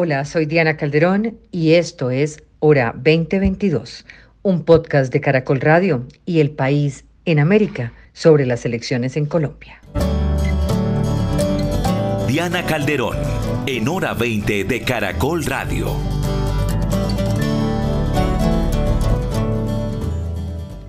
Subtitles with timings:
[0.00, 4.06] Hola, soy Diana Calderón y esto es Hora 2022,
[4.42, 9.80] un podcast de Caracol Radio y El País en América sobre las elecciones en Colombia.
[12.28, 13.16] Diana Calderón,
[13.66, 15.96] en Hora 20 de Caracol Radio.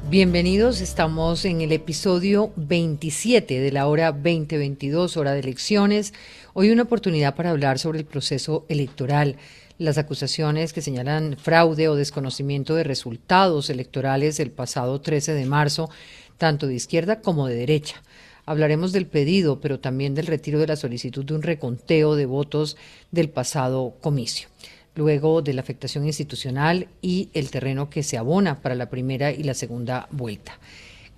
[0.09, 6.15] Bienvenidos, estamos en el episodio 27 de la hora 2022, hora de elecciones.
[6.53, 9.35] Hoy una oportunidad para hablar sobre el proceso electoral,
[9.77, 15.91] las acusaciones que señalan fraude o desconocimiento de resultados electorales el pasado 13 de marzo,
[16.39, 18.01] tanto de izquierda como de derecha.
[18.47, 22.77] Hablaremos del pedido, pero también del retiro de la solicitud de un reconteo de votos
[23.11, 24.49] del pasado comicio
[24.95, 29.43] luego de la afectación institucional y el terreno que se abona para la primera y
[29.43, 30.59] la segunda vuelta.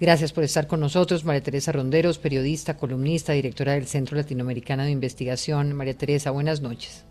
[0.01, 4.89] Gracias por estar con nosotros, María Teresa Ronderos, periodista, columnista, directora del Centro Latinoamericano de
[4.89, 5.73] Investigación.
[5.73, 7.05] María Teresa, buenas noches.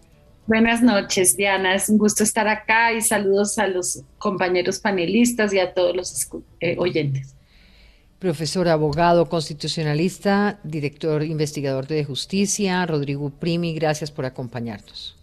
[0.49, 1.77] Buenas noches, Diana.
[1.77, 6.29] Es un gusto estar acá y saludos a los compañeros panelistas y a todos los
[6.59, 7.37] eh, oyentes.
[8.19, 15.20] Profesor, abogado, constitucionalista, director investigador de justicia, Rodrigo Primi, gracias por acompañarnos.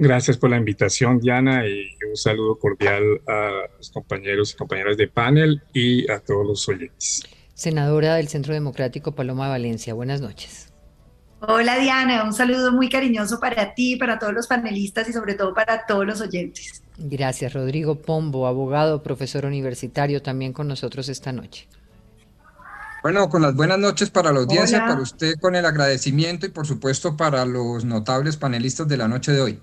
[0.00, 5.08] Gracias por la invitación, Diana, y un saludo cordial a los compañeros y compañeras de
[5.08, 7.24] panel y a todos los oyentes.
[7.54, 10.72] Senadora del Centro Democrático, Paloma Valencia, buenas noches.
[11.40, 15.52] Hola, Diana, un saludo muy cariñoso para ti, para todos los panelistas y sobre todo
[15.52, 16.80] para todos los oyentes.
[16.96, 21.66] Gracias, Rodrigo Pombo, abogado, profesor universitario, también con nosotros esta noche.
[23.02, 26.66] Bueno, con las buenas noches para la audiencia, para usted con el agradecimiento y por
[26.66, 29.60] supuesto para los notables panelistas de la noche de hoy.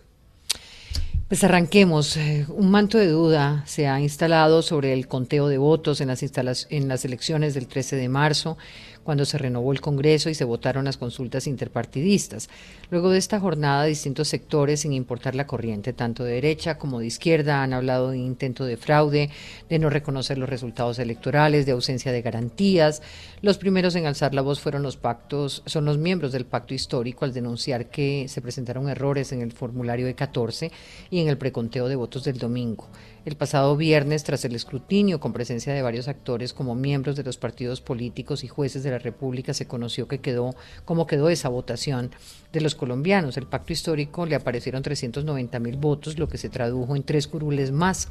[1.28, 2.18] Pues arranquemos.
[2.18, 6.68] Eh, un manto de duda se ha instalado sobre el conteo de votos en las,
[6.70, 8.60] en las elecciones del 13 de marzo
[9.06, 12.50] cuando se renovó el Congreso y se votaron las consultas interpartidistas.
[12.90, 17.06] Luego de esta jornada, distintos sectores, sin importar la corriente, tanto de derecha como de
[17.06, 19.30] izquierda, han hablado de intento de fraude,
[19.70, 23.04] de no reconocer los resultados electorales, de ausencia de garantías.
[23.42, 27.26] Los primeros en alzar la voz fueron los pactos, son los miembros del pacto histórico
[27.26, 30.72] al denunciar que se presentaron errores en el formulario de 14
[31.12, 32.88] y en el preconteo de votos del domingo.
[33.26, 37.38] El pasado viernes, tras el escrutinio con presencia de varios actores como miembros de los
[37.38, 40.54] partidos políticos y jueces de la República, se conoció que quedó
[40.86, 42.12] cómo quedó esa votación
[42.54, 43.38] de los colombianos.
[43.38, 47.72] El pacto histórico le aparecieron 390 mil votos, lo que se tradujo en tres curules
[47.72, 48.10] más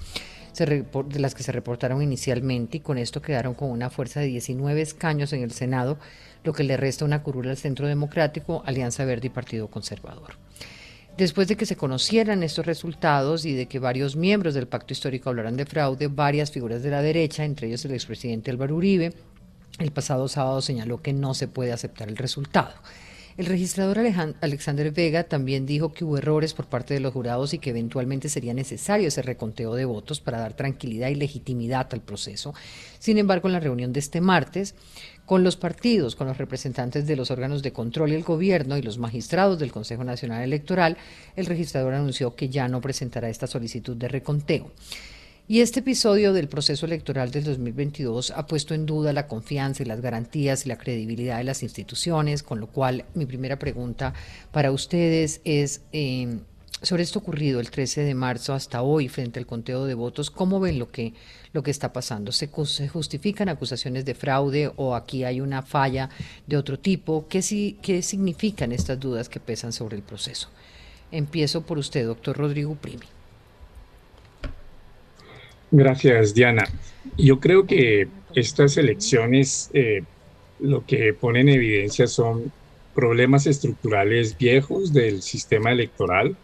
[0.59, 4.83] de las que se reportaron inicialmente y con esto quedaron con una fuerza de 19
[4.83, 5.97] escaños en el Senado,
[6.43, 10.44] lo que le resta una curula al Centro Democrático, Alianza Verde y Partido Conservador.
[11.17, 15.31] Después de que se conocieran estos resultados y de que varios miembros del pacto histórico
[15.31, 19.13] hablaran de fraude, varias figuras de la derecha, entre ellos el expresidente Álvaro Uribe,
[19.79, 22.75] el pasado sábado señaló que no se puede aceptar el resultado.
[23.37, 23.99] El registrador
[24.41, 28.29] Alexander Vega también dijo que hubo errores por parte de los jurados y que eventualmente
[28.29, 32.55] sería necesario ese reconteo de votos para dar tranquilidad y legitimidad al proceso.
[33.01, 34.77] Sin embargo, en la reunión de este martes,
[35.27, 38.83] con los partidos, con los representantes de los órganos de control y el gobierno y
[38.83, 40.97] los magistrados del Consejo Nacional Electoral,
[41.37, 44.71] el registrador anunció que ya no presentará esta solicitud de reconteo.
[45.47, 49.87] Y este episodio del proceso electoral del 2022 ha puesto en duda la confianza y
[49.87, 54.15] las garantías y la credibilidad de las instituciones, con lo cual mi primera pregunta
[54.53, 56.41] para ustedes es em,
[56.85, 60.61] sobre esto ocurrido el 13 de marzo hasta hoy frente al conteo de votos, ¿cómo
[60.61, 61.15] ven lo que,
[61.53, 62.33] lo que está pasando?
[62.33, 66.11] ¿Se, justifican acusaciones de fraude o aquí hay una falla
[66.47, 67.27] de otro tipo?
[67.29, 67.41] ¿Qué,
[67.83, 70.49] ¿Qué significan estas dudas que pesan sobre el proceso?
[71.11, 73.07] Empiezo por usted, doctor Rodrigo Primi.
[75.71, 76.65] Gracias, Diana.
[77.17, 80.03] Yo creo que estas elecciones eh,
[80.61, 82.53] lo que ponen en evidencia son
[82.95, 86.37] problemas estructurales viejos del sistema electoral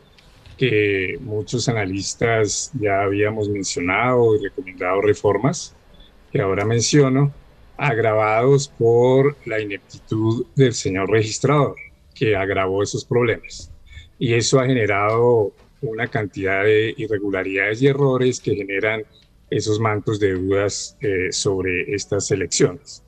[0.61, 5.75] que muchos analistas ya habíamos mencionado y recomendado reformas,
[6.31, 7.33] que ahora menciono,
[7.79, 11.77] agravados por la ineptitud del señor registrador,
[12.15, 13.73] que agravó esos problemas.
[14.19, 19.05] Y eso ha generado una cantidad de irregularidades y errores que generan
[19.49, 23.03] esos mantos de dudas eh, sobre estas elecciones.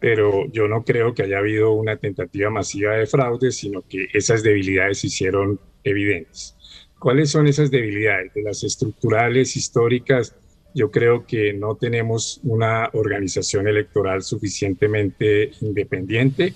[0.00, 4.42] Pero yo no creo que haya habido una tentativa masiva de fraude, sino que esas
[4.42, 6.56] debilidades se hicieron evidentes.
[7.00, 8.34] ¿Cuáles son esas debilidades?
[8.34, 10.36] De las estructurales, históricas,
[10.74, 16.52] yo creo que no tenemos una organización electoral suficientemente independiente.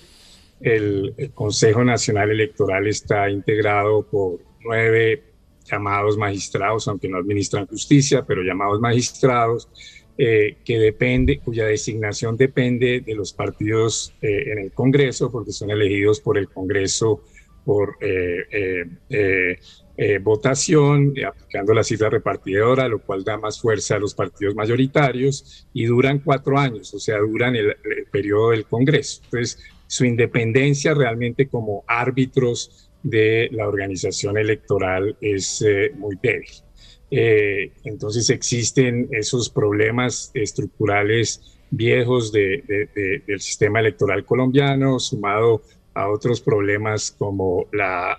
[0.60, 5.22] El, Consejo Nacional Electoral está integrado por nueve
[5.64, 9.70] llamados magistrados, aunque no administran justicia, pero llamados magistrados,
[10.18, 15.70] eh, que depende, cuya designación depende de los partidos eh, en el Congreso, porque son
[15.70, 17.22] elegidos por el Congreso
[17.64, 17.96] por
[20.22, 25.84] votación, aplicando la cifra repartidora, lo cual da más fuerza a los partidos mayoritarios y
[25.84, 27.76] duran cuatro años, o sea, duran el,
[28.10, 29.20] periodo del Congreso.
[29.24, 35.64] Entonces, su independencia realmente como árbitros de la organización electoral es
[35.96, 36.50] muy débil.
[37.16, 42.64] Eh, entonces existen esos problemas estructurales viejos del
[43.38, 45.62] sistema electoral colombiano, sumado
[45.94, 48.16] a otros problemas como la,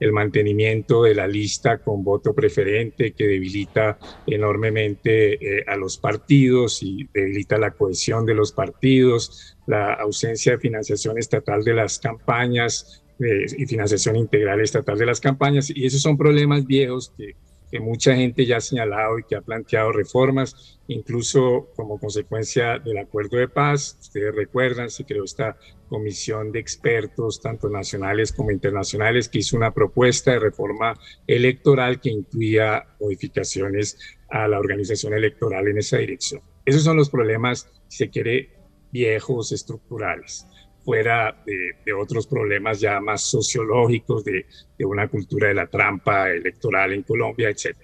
[0.00, 6.82] el mantenimiento de la lista con voto preferente que debilita enormemente eh, a los partidos
[6.82, 13.04] y debilita la cohesión de los partidos, la ausencia de financiación estatal de las campañas
[13.20, 15.70] eh, y financiación integral estatal de las campañas.
[15.74, 17.36] Y esos son problemas viejos que
[17.70, 22.98] que mucha gente ya ha señalado y que ha planteado reformas, incluso como consecuencia del
[22.98, 23.96] acuerdo de paz.
[24.00, 25.56] Ustedes recuerdan, se creó esta
[25.88, 30.94] comisión de expertos, tanto nacionales como internacionales, que hizo una propuesta de reforma
[31.26, 36.42] electoral que incluía modificaciones a la organización electoral en esa dirección.
[36.64, 38.50] Esos son los problemas, si se quiere,
[38.92, 40.46] viejos, estructurales
[40.84, 44.46] fuera de, otros problemas ya más sociológicos, de,
[44.84, 47.76] una cultura de la trampa electoral en Colombia, etc.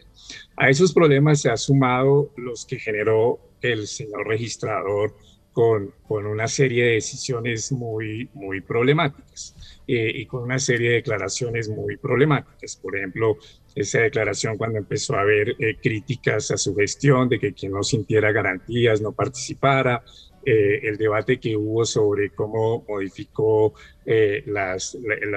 [0.56, 5.14] A esos problemas se ha sumado los que generó el señor registrador
[5.52, 9.55] con, con una serie de decisiones muy, muy problemáticas
[9.88, 12.76] eh, y con una serie de declaraciones muy problemáticas.
[12.76, 13.38] Por ejemplo,
[13.75, 17.82] esa declaración cuando empezó a haber eh, críticas a su gestión de que quien no
[17.82, 20.05] sintiera garantías no participara,
[20.45, 23.75] eh, el debate que hubo sobre cómo modificó
[24.07, 24.77] eh, la,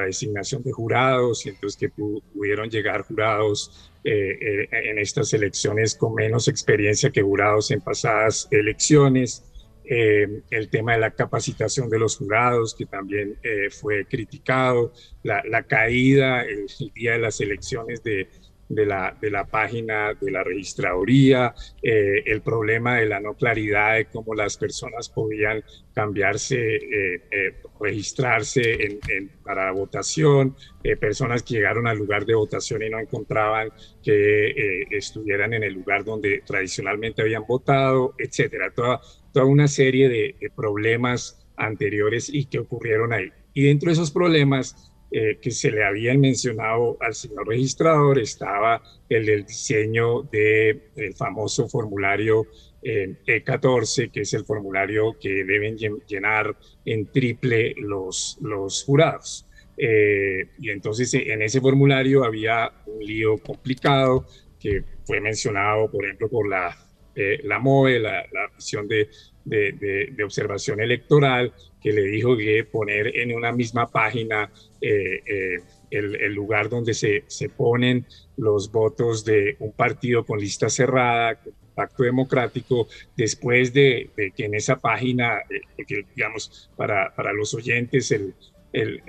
[0.06, 6.48] designación de jurados y entonces que pudieron llegar jurados eh, en estas elecciones con menos
[6.48, 9.44] experiencia que jurados en pasadas elecciones.
[9.86, 13.38] el tema de la capacitación de los jurados, que también
[13.70, 18.30] fue criticado, la, la caída el, día de las elecciones de,
[18.70, 23.96] de la, de la página de la registraduría, eh, el problema de la no claridad
[23.96, 25.64] de cómo las personas podían
[25.94, 30.56] cambiarse, eh, eh, registrarse en, para votación,
[31.00, 33.70] personas que llegaron al lugar de votación y no encontraban
[34.04, 38.72] que estuvieran en el lugar donde tradicionalmente habían votado, etcétera.
[38.74, 39.02] Toda,
[39.34, 43.32] toda una serie de, de problemas anteriores y que ocurrieron ahí.
[43.54, 48.82] Y dentro de esos problemas, eh, que se le habían mencionado al señor registrador estaba
[49.08, 50.82] el del diseño del
[51.16, 52.48] famoso formulario
[52.84, 59.48] E14, que es el formulario que deben llenar en triple los, los jurados.
[59.78, 64.26] Eh, y entonces en ese formulario había un lío complicado
[64.60, 66.76] que fue mencionado, por ejemplo, por la,
[67.16, 69.10] eh, la MOE, la, la misión de,
[69.46, 74.50] de, de, observación electoral, que le dijo que poner en una misma página
[74.82, 75.60] eh, eh,
[75.92, 78.06] el, lugar donde se, se, ponen
[78.38, 81.40] los votos de un partido con lista cerrada,
[81.76, 82.88] Pacto Democrático,
[83.18, 88.34] después de, que en esa página, eh, digamos, para, para, los oyentes, el,
[88.72, 89.02] el,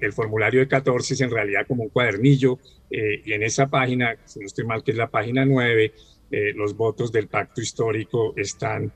[0.00, 2.58] el, formulario de 14 es en realidad como un cuadernillo,
[2.90, 5.92] y en esa página, si no estoy mal, que es la página 9,
[6.30, 8.92] los votos del pacto histórico están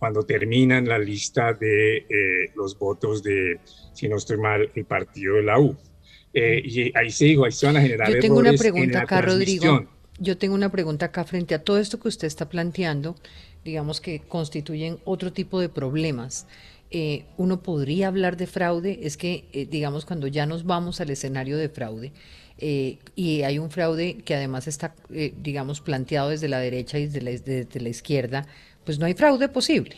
[0.00, 3.60] cuando terminan la lista de eh, los votos de,
[3.92, 5.76] si no estoy mal, el partido de la U.
[6.32, 9.20] Eh, y ahí se dijo, ahí se van a generar Yo tengo una pregunta acá,
[9.20, 9.86] Rodrigo.
[10.18, 13.14] Yo tengo una pregunta acá frente a todo esto que usted está planteando,
[13.62, 16.46] digamos que constituyen otro tipo de problemas.
[16.90, 21.58] Eh, uno podría hablar de fraude, es que, digamos, cuando ya nos vamos al escenario
[21.58, 22.12] de fraude,
[22.60, 27.88] y hay un fraude que además está, digamos, planteado desde la derecha y desde la,
[27.88, 28.46] izquierda,
[28.84, 29.96] pues no hay fraude posible.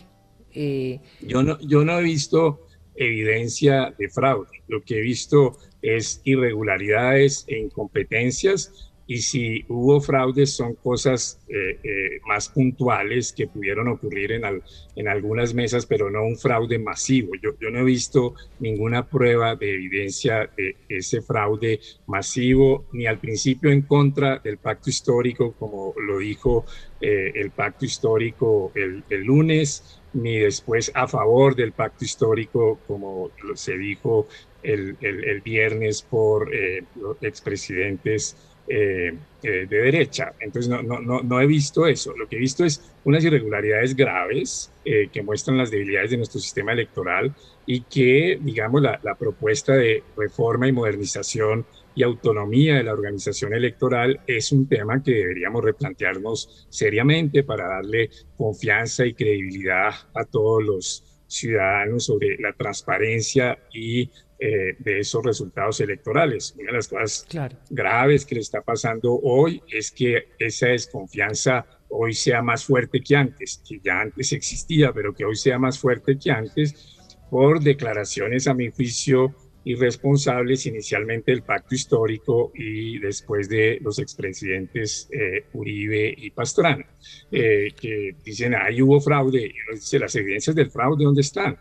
[0.54, 4.62] Eh, yo, no, yo no he visto evidencia de fraude.
[4.68, 11.78] Lo que he visto es irregularidades e incompetencias y si hubo fraudes son cosas eh,
[11.82, 14.62] eh, más puntuales que pudieron ocurrir en,
[14.96, 17.32] en algunas mesas, pero no un fraude masivo.
[17.42, 23.70] Yo, no he visto ninguna prueba de evidencia de ese fraude masivo, ni al principio
[23.70, 26.64] en contra del pacto histórico, como lo dijo
[27.00, 33.76] eh, el pacto histórico el, lunes, ni después a favor del pacto histórico, como se
[33.76, 34.28] dijo
[34.62, 34.96] el,
[35.44, 36.50] viernes por
[36.94, 38.36] los expresidentes
[38.68, 40.34] eh, eh, de derecha.
[40.38, 42.16] Entonces no, no, no, no, he visto eso.
[42.16, 46.40] Lo que he visto es unas irregularidades graves eh, que muestran las debilidades de nuestro
[46.40, 47.34] sistema electoral
[47.66, 53.52] y que, digamos, la, la, propuesta de reforma y modernización y autonomía de la organización
[53.52, 60.62] electoral es un tema que deberíamos replantearnos seriamente para darle confianza y credibilidad a todos
[60.62, 64.10] los ciudadanos sobre la transparencia y
[64.44, 66.54] eh, de esos resultados electorales.
[66.58, 67.26] Una de las cosas
[67.70, 73.14] graves que le está pasando hoy es que esa desconfianza hoy sea más fuerte que
[73.14, 76.98] antes, que ya antes existía, pero que hoy sea más fuerte que antes
[77.30, 79.34] por declaraciones, a mi juicio,
[79.64, 86.84] irresponsables inicialmente del pacto histórico y después de los expresidentes eh, Uribe y Pastrana,
[87.30, 91.56] eh, que dicen, ahí hubo fraude, y dice, las evidencias del fraude, ¿dónde están?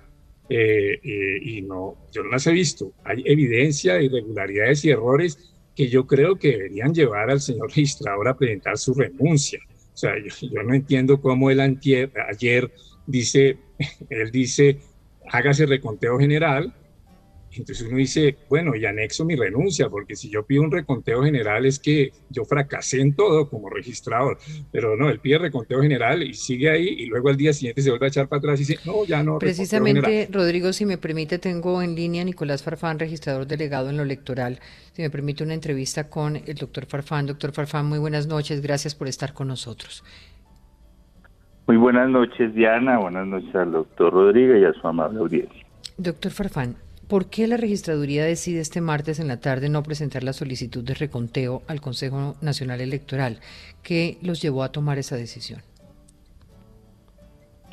[0.54, 2.92] Eh, y no, yo no las he visto.
[3.06, 8.28] Hay evidencia de irregularidades y errores que yo creo que deberían llevar al señor registrador
[8.28, 9.60] a presentar su renuncia.
[9.94, 12.72] O sea, yo, no entiendo cómo él ayer
[13.08, 13.58] dice,
[14.10, 14.80] él dice,
[15.30, 16.76] hágase reconteo general,
[17.60, 21.66] entonces uno dice, bueno, y anexo mi renuncia, porque si yo pido un reconteo general
[21.66, 24.38] es que yo fracasé en todo como registrador,
[24.72, 27.90] pero no, él pide reconteo general y sigue ahí y luego al día siguiente se
[27.90, 29.40] vuelve a echar para atrás y dice, no, ya no.
[29.40, 34.04] Precisamente, Rodrigo, si me permite, tengo en línea a Nicolás Farfán, registrador delegado en lo
[34.04, 34.60] electoral.
[34.94, 37.26] Si me permite una entrevista con el doctor Farfán.
[37.26, 40.04] Doctor Farfán, muy buenas noches, gracias por estar con nosotros.
[41.68, 45.66] Muy buenas noches, Diana, buenas noches al doctor Rodrigo y a su amable audiencia.
[45.98, 46.76] Doctor Farfán,
[47.12, 50.94] ¿Por qué la registraduría decide este martes en la tarde no presentar la solicitud de
[50.94, 53.40] reconteo al Consejo Nacional Electoral?
[53.84, 55.60] ¿Qué los llevó a tomar esa decisión?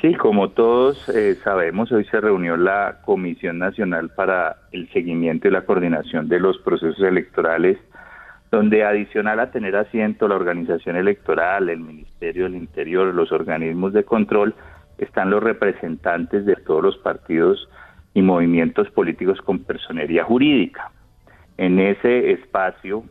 [0.01, 5.53] Sí, como todos eh, sabemos, hoy se reunió la Comisión Nacional para el Seguimiento y
[5.53, 7.79] la Coordinación de los Procesos Electorales,
[8.51, 14.03] donde adicional a tener asiento la organización electoral, el Ministerio del Interior, los organismos de
[14.03, 14.57] control,
[14.99, 17.69] están los representantes de todos los partidos
[18.15, 20.91] y movimientos políticos con personería jurídica.
[21.57, 23.05] En ese espacio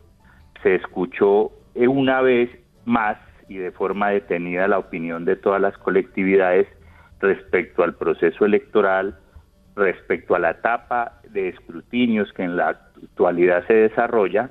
[0.62, 2.50] se escuchó una vez
[2.84, 6.66] más y de forma detenida la opinión de todas las colectividades
[7.20, 9.18] respecto al proceso electoral,
[9.74, 14.50] respecto a la etapa de escrutinios que en la actualidad se desarrolla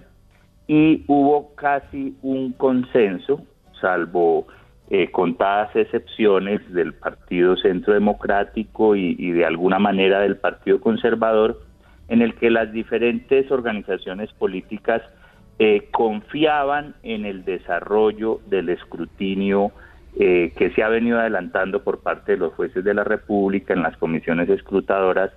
[0.67, 3.45] y hubo casi un consenso,
[3.79, 4.47] salvo
[4.89, 11.61] eh, contadas excepciones del Partido Centro Democrático y, de alguna manera del Partido Conservador,
[12.07, 15.01] en el que las diferentes organizaciones políticas
[15.59, 19.71] eh, confiaban en el desarrollo del escrutinio
[20.17, 23.83] eh, que se ha venido adelantando por parte de los jueces de la República en
[23.83, 25.31] las comisiones escrutadoras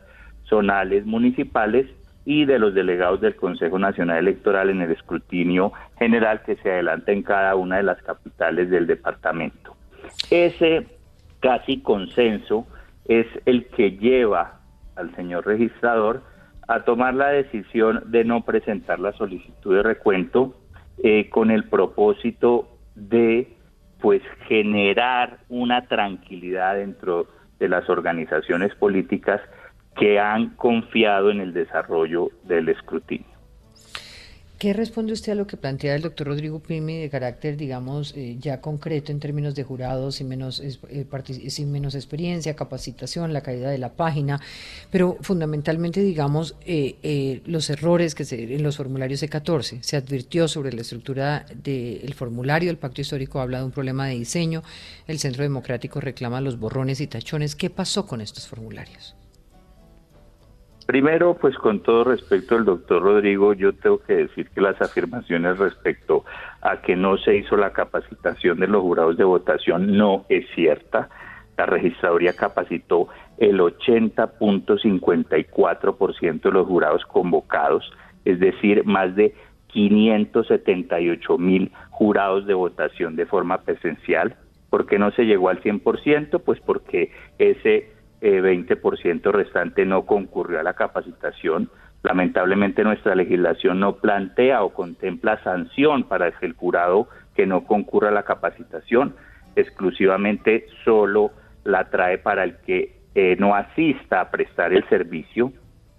[0.44, 1.86] zonales municipales
[2.30, 7.10] y de los delegados del Consejo Nacional Electoral en el escrutinio general que se adelanta
[7.10, 9.74] en cada una de las capitales del departamento.
[10.30, 10.86] Ese
[11.40, 12.68] casi consenso
[13.06, 14.60] es el que lleva
[14.94, 16.22] al señor registrador
[16.68, 20.54] a tomar la decisión de no presentar la solicitud de recuento
[21.02, 23.56] eh, con el propósito de
[24.00, 27.26] pues generar una tranquilidad dentro
[27.58, 29.40] de las organizaciones políticas
[30.00, 33.28] que han confiado en el desarrollo del escrutinio.
[34.60, 38.36] ¿Qué responde usted a lo que plantea el doctor Rodrigo Pimi de carácter, digamos, eh,
[38.38, 41.06] ya concreto en términos de jurados, sin menos, eh,
[41.48, 44.38] sin menos experiencia, capacitación, la caída de la página,
[44.90, 49.82] pero fundamentalmente, digamos, eh, los errores que se, en los formularios E14?
[49.82, 54.16] Se advirtió sobre la estructura del formulario, el pacto histórico habla de un problema de
[54.16, 54.62] diseño,
[55.06, 57.56] el Centro Democrático reclama los borrones y tachones.
[57.56, 59.16] ¿Qué pasó con estos formularios?
[60.90, 65.56] Primero, pues con todo respeto al doctor Rodrigo, yo tengo que decir que las afirmaciones
[65.56, 66.24] respecto
[66.62, 71.08] a que no se hizo la capacitación de los jurados de votación no es cierta.
[71.56, 73.06] La registraduría capacitó
[73.38, 77.88] el 80.54% de los jurados convocados,
[78.24, 79.32] es decir, más de
[79.68, 84.34] 578 mil jurados de votación de forma presencial.
[84.70, 86.42] ¿Por qué no se llegó al 100%?
[86.44, 91.70] Pues porque ese 20% eh, restante no concurrió a la capacitación.
[92.02, 98.12] Lamentablemente nuestra legislación no plantea o contempla sanción para el jurado que no concurra a
[98.12, 99.14] la capacitación,
[99.56, 101.32] exclusivamente solo
[101.64, 105.52] la trae para el que eh, no asista a prestar el servicio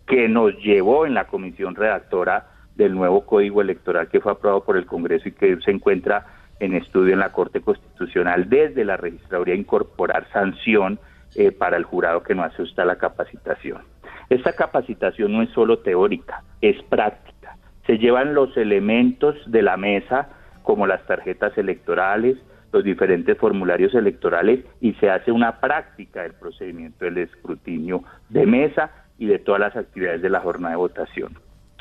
[0.07, 4.77] que nos llevó en la comisión redactora del nuevo código electoral que fue aprobado por
[4.77, 6.25] el Congreso y que se encuentra
[6.59, 10.99] en estudio en la Corte Constitucional desde la registraduría incorporar sanción
[11.35, 13.81] eh, para el jurado que no asusta la capacitación.
[14.29, 17.57] Esta capacitación no es solo teórica, es práctica.
[17.85, 20.29] Se llevan los elementos de la mesa,
[20.63, 22.37] como las tarjetas electorales,
[22.71, 28.91] los diferentes formularios electorales, y se hace una práctica del procedimiento del escrutinio de mesa
[29.17, 31.37] y de todas las actividades de la jornada de votación.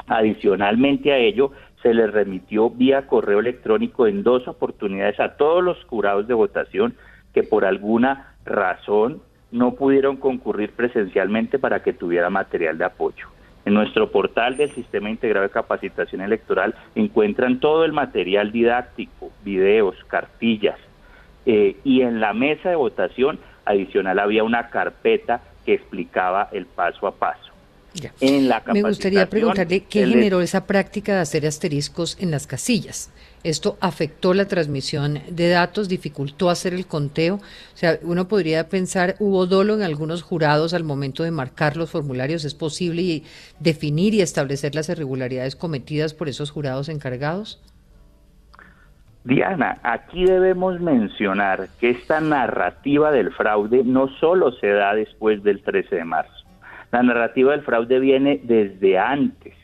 [0.09, 1.53] Adicionalmente a ello,
[1.83, 6.95] se les remitió vía correo electrónico en dos oportunidades a todos los jurados de votación
[7.33, 13.27] que por alguna razón no pudieron concurrir presencialmente para que tuviera material de apoyo.
[13.65, 19.97] En nuestro portal del Sistema Integrado de Capacitación Electoral encuentran todo el material didáctico, videos,
[20.09, 20.79] cartillas,
[21.47, 27.07] eh, y en la mesa de votación adicional había una carpeta que explicaba el paso
[27.07, 27.51] a paso.
[28.73, 33.11] Me gustaría preguntarle qué generó esa práctica de hacer asteriscos en las casillas.
[33.43, 37.37] ¿Esto afectó la transmisión de datos, dificultó hacer el conteo?
[37.37, 41.91] O sea, uno podría pensar, ¿hubo dolo en algunos jurados al momento de marcar los
[41.91, 42.45] formularios?
[42.45, 43.23] ¿Es posible
[43.59, 47.63] definir y establecer las irregularidades cometidas por esos jurados encargados?
[49.25, 55.63] Diana, aquí debemos mencionar que esta narrativa del fraude no solo se da después del
[55.63, 56.45] 13 de marzo.
[56.93, 59.55] La narrativa del fraude viene desde antes.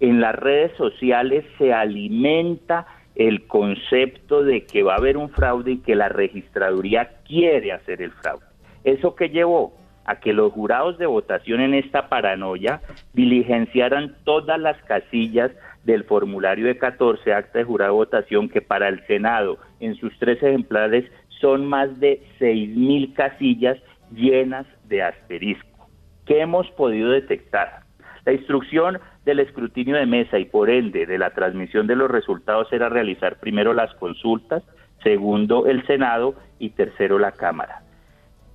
[0.00, 2.86] En las redes sociales se alimenta
[3.20, 8.00] el concepto de que va a haber un fraude y que la registraduría quiere hacer
[8.00, 8.46] el fraude.
[8.82, 9.78] ¿Eso que llevó?
[10.06, 12.80] a que los jurados de votación en esta paranoia
[13.12, 15.52] diligenciaran todas las casillas
[15.84, 20.18] del formulario de 14 acta de jurado de votación que para el Senado en sus
[20.18, 21.04] tres ejemplares
[21.40, 23.78] son más de 6.000 casillas
[24.10, 25.88] llenas de asterisco.
[26.24, 27.82] ¿Qué hemos podido detectar?
[28.24, 32.72] La instrucción del escrutinio de mesa y por ende de la transmisión de los resultados
[32.72, 34.62] era realizar primero las consultas,
[35.02, 37.82] segundo el Senado y tercero la Cámara.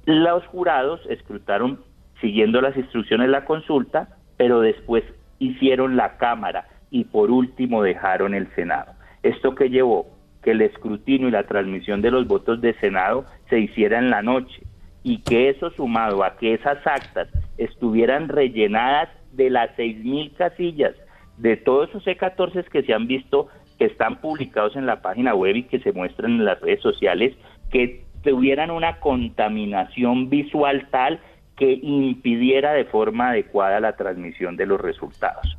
[0.06, 1.80] Los jurados escrutaron
[2.22, 5.04] siguiendo las instrucciones la consulta, pero después
[5.40, 8.94] hicieron la Cámara y por último dejaron el Senado.
[9.24, 10.08] Esto que llevó
[10.44, 14.22] que el escrutinio y la transmisión de los votos de Senado se hiciera en la
[14.22, 14.62] noche
[15.04, 20.96] y que eso sumado a que esas actas estuvieran rellenadas de las 6.000 casillas
[21.38, 25.56] de todos esos E14 que se han visto que están publicados en la página web
[25.58, 27.36] y que se muestran en las redes sociales,
[27.72, 31.20] que tuvieran una contaminación visual tal
[31.58, 35.58] que impidiera de forma adecuada la transmisión de los resultados.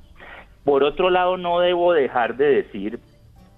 [0.65, 2.99] Por otro lado, no debo dejar de decir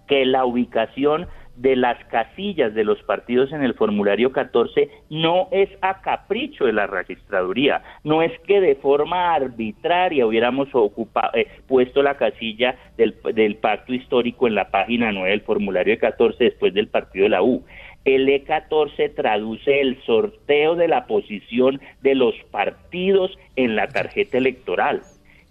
[0.07, 1.27] que la ubicación
[1.59, 6.73] de las casillas de los partidos en el formulario 14 no es a capricho de
[6.73, 13.17] la registraduría, no es que de forma arbitraria hubiéramos ocupado, eh, puesto la casilla del,
[13.35, 17.43] del pacto histórico en la página 9 del formulario 14 después del partido de la
[17.43, 17.65] U.
[18.05, 25.03] El E14 traduce el sorteo de la posición de los partidos en la tarjeta electoral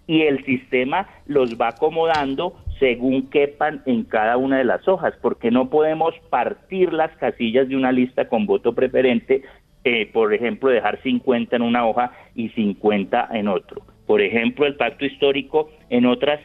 [0.08, 5.50] y el sistema los va acomodando según quepan en cada una de las hojas, porque
[5.50, 9.42] no podemos partir las casillas de una lista con voto preferente,
[9.84, 13.82] eh, por ejemplo, dejar 50 en una hoja y 50 en otro.
[14.06, 16.40] Por ejemplo, el pacto histórico en otras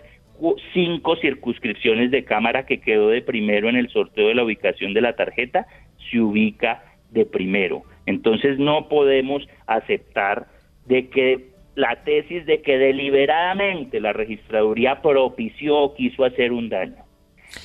[0.73, 5.01] cinco circunscripciones de Cámara que quedó de primero en el sorteo de la ubicación de
[5.01, 5.67] la tarjeta,
[6.09, 7.83] se ubica de primero.
[8.05, 10.47] Entonces no podemos aceptar
[10.85, 17.03] de que la tesis de que deliberadamente la registraduría propició o quiso hacer un daño.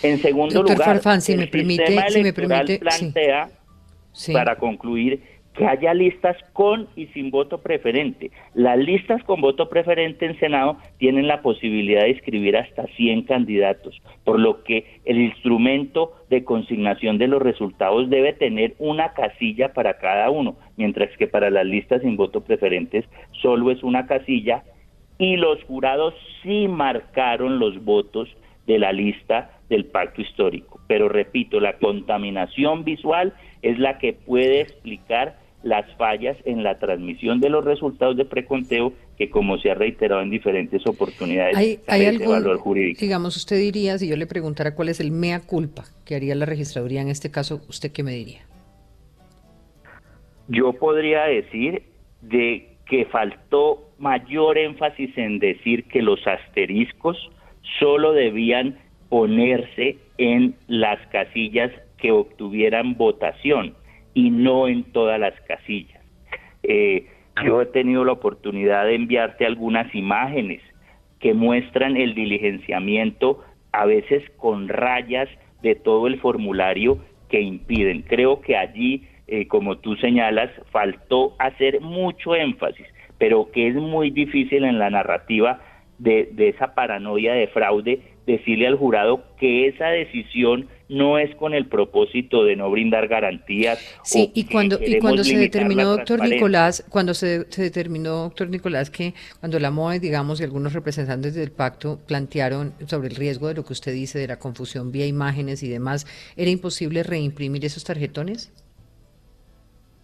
[0.02, 3.48] En segundo lugar, si el me permite, si me permite, plantea,
[4.32, 5.22] para concluir,
[5.58, 8.30] que haya listas con y sin voto preferente.
[8.54, 14.00] Las listas con voto preferente en Senado tienen la posibilidad de inscribir hasta 100 candidatos,
[14.22, 19.98] por lo que el instrumento de consignación de los resultados debe tener una casilla para
[19.98, 23.04] cada uno, mientras que para las listas sin voto preferentes
[23.42, 24.62] solo es una casilla
[25.18, 28.28] y los jurados sí marcaron los votos
[28.68, 30.78] de la lista del pacto histórico.
[30.86, 37.40] Pero repito, la contaminación visual es la que puede explicar las fallas en la transmisión
[37.40, 42.06] de los resultados de preconteo que como se ha reiterado en diferentes oportunidades hay, hay
[42.06, 43.00] algún valor jurídico.
[43.00, 46.46] Digamos, usted diría, si yo le preguntara cuál es el mea culpa que haría la
[46.46, 48.40] registraduría en este caso, ¿usted qué me diría?
[50.48, 51.82] Yo podría decir
[52.22, 57.16] de que faltó mayor énfasis en decir que los asteriscos
[57.78, 58.78] solo debían
[59.08, 63.74] ponerse en las casillas que obtuvieran votación
[64.18, 66.02] y no en todas las casillas.
[66.64, 67.06] Eh,
[67.44, 70.60] yo he tenido la oportunidad de enviarte algunas imágenes
[71.20, 75.28] que muestran el diligenciamiento, a veces con rayas
[75.62, 78.02] de todo el formulario que impiden.
[78.02, 84.10] Creo que allí, eh, como tú señalas, faltó hacer mucho énfasis, pero que es muy
[84.10, 85.60] difícil en la narrativa
[85.98, 91.54] de, de esa paranoia de fraude decirle al jurado que esa decisión no es con
[91.54, 93.78] el propósito de no brindar garantías.
[94.04, 99.14] Sí, y cuando, y cuando se determinó, doctor Nicolás, cuando se, determinó, doctor Nicolás, que
[99.40, 103.64] cuando la MOE, digamos, y algunos representantes del pacto plantearon sobre el riesgo de lo
[103.64, 108.52] que usted dice, de la confusión vía imágenes y demás, ¿era imposible reimprimir esos tarjetones?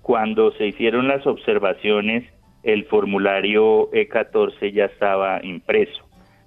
[0.00, 2.24] Cuando se hicieron las observaciones
[2.62, 6.02] el formulario E14 ya estaba impreso,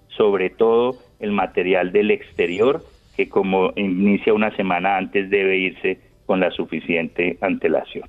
[0.08, 2.84] sobre todo el material del exterior,
[3.16, 8.08] que como inicia una semana antes debe irse con la suficiente antelación.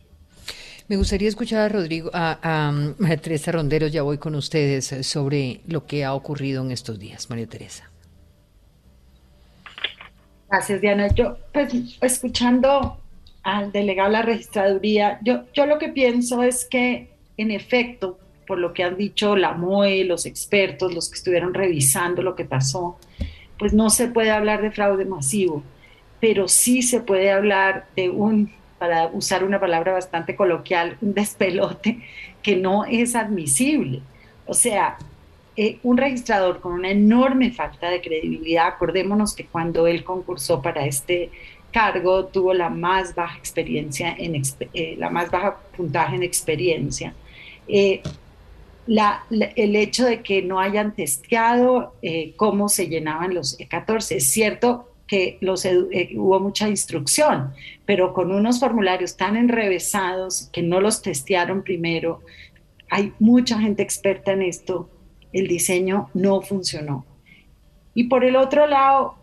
[0.89, 5.87] Me gustaría escuchar a Rodrigo, a, a, Teresa Ronderos, ya voy con ustedes, sobre lo
[5.87, 7.29] que ha ocurrido en estos días.
[7.29, 7.91] María Teresa.
[10.51, 11.09] Gracias, Diana.
[11.09, 12.99] Yo, pues, escuchando
[13.43, 18.19] al delegado de la registraduría, yo, yo lo que pienso es que, en efecto,
[18.49, 22.47] por lo que han dicho la MOE, los expertos, los que estuvieron revisando lo que
[22.47, 22.99] pasó,
[23.59, 25.63] pues no se puede hablar de fraude masivo,
[26.19, 32.01] pero sí se puede hablar de un, para usar una palabra bastante coloquial, un despelote
[32.43, 34.01] que no es admisible.
[34.47, 34.97] O sea,
[35.57, 40.87] eh, un registrador con una enorme falta de credibilidad, acordémonos que cuando él concursó para
[40.87, 41.31] este
[41.71, 44.41] cargo tuvo la más baja experiencia, en,
[44.73, 47.13] eh, la más baja puntaje en experiencia.
[47.67, 48.01] Eh,
[48.89, 51.95] el hecho de que no hayan testeado
[52.37, 54.17] cómo se llenaban los E14.
[54.17, 57.53] Es cierto que los hubo mucha instrucción,
[57.87, 62.21] pero con unos formularios tan enrevesados que no los testearon primero,
[62.91, 64.91] hay mucha gente experta en esto
[65.33, 67.07] el diseño no funcionó.
[67.95, 69.17] Y por el otro lado,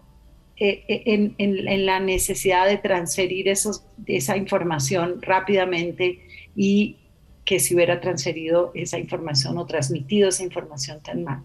[0.58, 6.22] eh, eh, en, la necesidad de transferir esa información rápidamente
[6.56, 6.98] y
[7.46, 11.44] que se hubiera transferido esa información o transmitido esa información tan mal.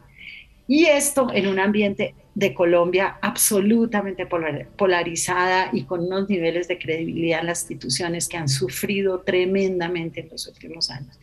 [0.67, 7.41] Y esto en un ambiente de Colombia absolutamente polarizada y con unos niveles de credibilidad
[7.41, 11.19] en las instituciones que han sufrido tremendamente en los últimos años.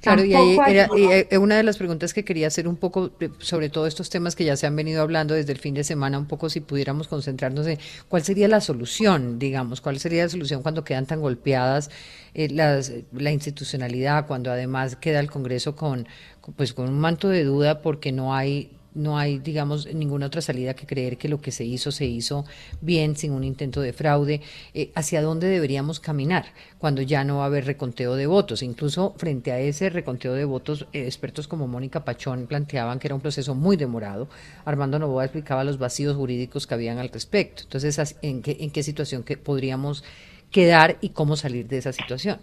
[0.00, 3.28] Claro, y, ahí era, eh, una de las preguntas que quería hacer un poco eh,
[3.38, 6.18] sobre todos estos temas que ya se han venido hablando desde el fin de semana,
[6.18, 10.62] un poco si pudiéramos concentrarnos en cuál sería la solución, digamos, cuál sería la solución
[10.62, 11.90] cuando quedan tan golpeadas
[12.32, 16.08] eh, las, la institucionalidad, cuando además queda el Congreso con,
[16.56, 20.74] pues, con un manto de duda porque no hay no hay, digamos, ninguna otra salida
[20.74, 22.44] que creer que lo que se hizo se hizo
[22.80, 24.40] bien, sin un intento de fraude.
[24.72, 26.46] Eh, ¿Hacia dónde deberíamos caminar
[26.78, 28.62] cuando ya no va a haber reconteo de votos?
[28.62, 33.14] Incluso frente a ese reconteo de votos, eh, expertos como Mónica Pachón planteaban que era
[33.14, 34.28] un proceso muy demorado.
[34.64, 37.64] Armando Novoa explicaba los vacíos jurídicos que habían al respecto.
[37.64, 40.04] Entonces, ¿en qué, en qué situación que podríamos
[40.50, 42.38] quedar y cómo salir de esa situación?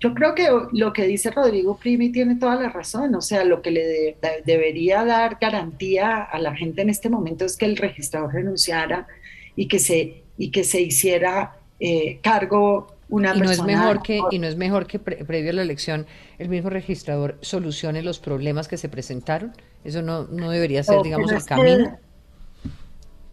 [0.00, 3.62] Yo creo que lo que dice Rodrigo Primi tiene toda la razón, o sea, lo
[3.62, 8.32] que le debería dar garantía a la gente en este momento es que el registrador
[8.32, 9.08] renunciara
[9.56, 14.20] y que se, y que se hiciera eh, cargo una y no Es mejor que,
[14.30, 16.06] y no es mejor que previo a la elección
[16.38, 19.52] el mismo registrador solucione los problemas que se presentaron.
[19.82, 21.98] Eso no, no debería ser, digamos, el camino.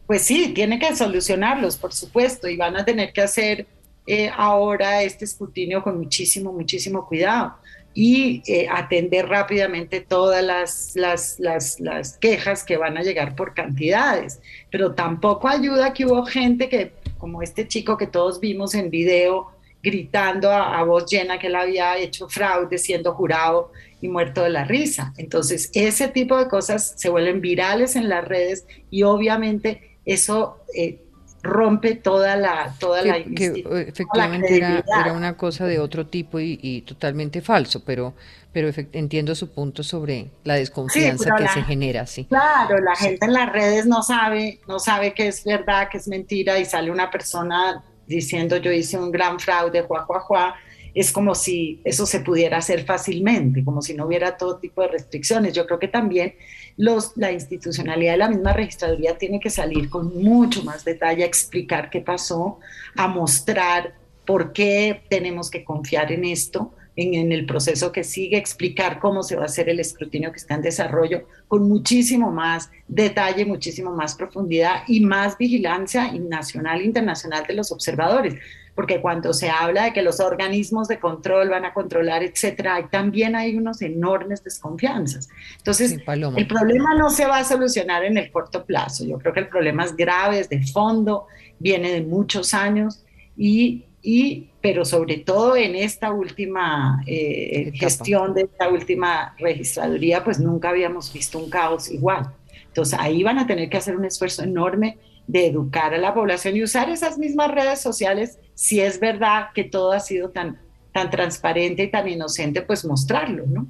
[0.08, 3.68] pues sí, tiene que solucionarlos, por supuesto, y van a tener que hacer
[4.08, 7.56] eh, ahora este escrutinio con muchísimo, muchísimo cuidado
[7.94, 13.54] y eh, atender rápidamente todas las, las, las, las, quejas que van a llegar por
[13.54, 14.42] cantidades.
[14.70, 19.52] Pero tampoco ayuda que hubo gente que, como este chico que todos vimos en video,
[19.82, 24.50] gritando a, a voz llena que él había hecho fraude siendo jurado y muerto de
[24.50, 25.14] la risa.
[25.18, 31.02] Entonces, ese tipo de cosas se vuelven virales en las redes y obviamente eso eh,
[31.46, 36.84] rompe toda la toda la que efectivamente era, era, una cosa de otro tipo y,
[36.86, 38.14] totalmente falso pero
[38.52, 42.26] pero entiendo su punto sobre la desconfianza que se genera sí.
[42.26, 46.08] Claro la gente en las redes no sabe no sabe que es verdad que es
[46.08, 50.56] mentira y sale una persona diciendo yo hice un gran fraude juá juá juá
[50.96, 54.88] es como si eso se pudiera hacer fácilmente, como si no hubiera todo tipo de
[54.88, 55.52] restricciones.
[55.52, 56.36] Yo creo que también
[56.78, 61.28] los, la institucionalidad de la misma registraduría tiene que salir con mucho más detalle a
[61.28, 62.60] explicar qué pasó,
[62.96, 69.00] a mostrar por qué tenemos que confiar en esto, en, el proceso que sigue, explicar
[69.00, 73.46] cómo se va a hacer el escrutinio que está en desarrollo con muchísimo más detalle,
[73.46, 78.36] muchísimo más profundidad y más vigilancia nacional e internacional de los observadores
[78.76, 83.36] porque cuando se habla de que los organismos de control van a controlar, etcétera, también
[83.36, 85.30] hay unos enormes desconfianzas.
[85.58, 89.06] Entonces, el problema no se va a solucionar en el corto plazo.
[89.06, 93.02] Yo creo que el problema es grave, es de fondo, viene de muchos años
[93.38, 100.40] y, y pero sobre todo en esta última eh, gestión de esta última registraduría, pues
[100.40, 102.30] nunca habíamos visto un caos igual.
[102.68, 106.56] Entonces ahí van a tener que hacer un esfuerzo enorme de educar a la población
[106.56, 110.60] y usar esas mismas redes sociales, si es verdad que todo ha sido tan,
[110.92, 113.68] tan transparente y tan inocente, pues mostrarlo, ¿no?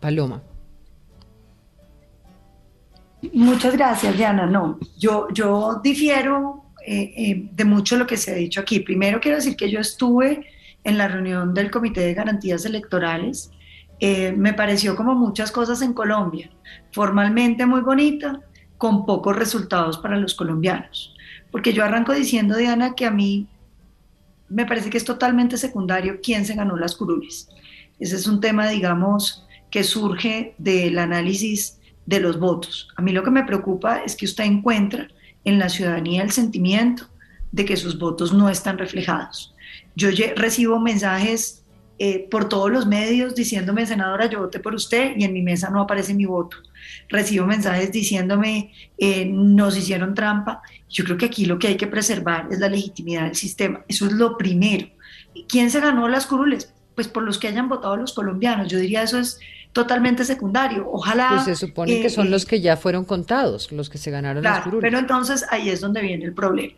[0.00, 0.42] Paloma.
[3.32, 4.46] Muchas gracias, Diana.
[4.46, 8.80] No, yo, yo difiero eh, eh, de mucho lo que se ha dicho aquí.
[8.80, 10.46] Primero quiero decir que yo estuve
[10.84, 13.50] en la reunión del Comité de Garantías Electorales
[13.98, 16.50] eh, me pareció como muchas cosas en Colombia,
[16.92, 18.40] formalmente muy bonita,
[18.76, 21.14] con pocos resultados para los colombianos.
[21.50, 23.46] Porque yo arranco diciendo, Diana, que a mí
[24.48, 27.48] me parece que es totalmente secundario quién se ganó las curules.
[27.98, 32.88] Ese es un tema, digamos, que surge del análisis de los votos.
[32.96, 35.08] A mí lo que me preocupa es que usted encuentra
[35.44, 37.08] en la ciudadanía el sentimiento
[37.52, 39.54] de que sus votos no están reflejados.
[39.94, 41.64] Yo recibo mensajes
[41.98, 45.70] eh, por todos los medios diciéndome, senadora, yo voté por usted y en mi mesa
[45.70, 46.58] no aparece mi voto.
[47.08, 50.62] Recibo mensajes diciéndome, eh, nos hicieron trampa.
[50.88, 53.84] Yo creo que aquí lo que hay que preservar es la legitimidad del sistema.
[53.88, 54.88] Eso es lo primero.
[55.48, 56.72] ¿Quién se ganó las curules?
[56.94, 58.68] Pues por los que hayan votado los colombianos.
[58.68, 59.38] Yo diría eso es
[59.72, 60.88] totalmente secundario.
[60.90, 61.28] Ojalá.
[61.30, 64.42] Pues se supone que son eh, los que ya fueron contados, los que se ganaron
[64.42, 64.82] las curules.
[64.82, 66.74] Pero entonces ahí es donde viene el problema.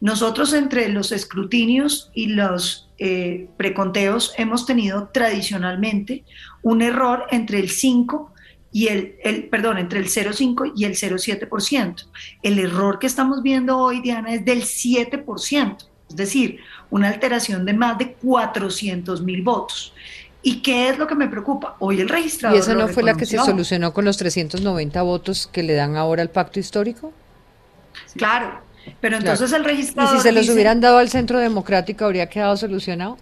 [0.00, 6.24] Nosotros entre los escrutinios y los eh, preconteos hemos tenido tradicionalmente
[6.62, 8.32] un error entre el 5
[8.76, 12.04] y el, el perdón, entre el 0,5 y el 0,7%.
[12.42, 15.76] El error que estamos viendo hoy, Diana, es del 7%,
[16.10, 16.60] es decir,
[16.90, 19.94] una alteración de más de 400 mil votos.
[20.42, 21.76] ¿Y qué es lo que me preocupa?
[21.78, 22.54] Hoy el registrador.
[22.54, 25.96] ¿Y esa no fue la que se solucionó con los 390 votos que le dan
[25.96, 27.14] ahora al pacto histórico?
[28.14, 28.60] Claro,
[29.00, 30.16] pero entonces el registrador.
[30.16, 33.16] ¿Y si se los hubieran dado al centro democrático, habría quedado solucionado?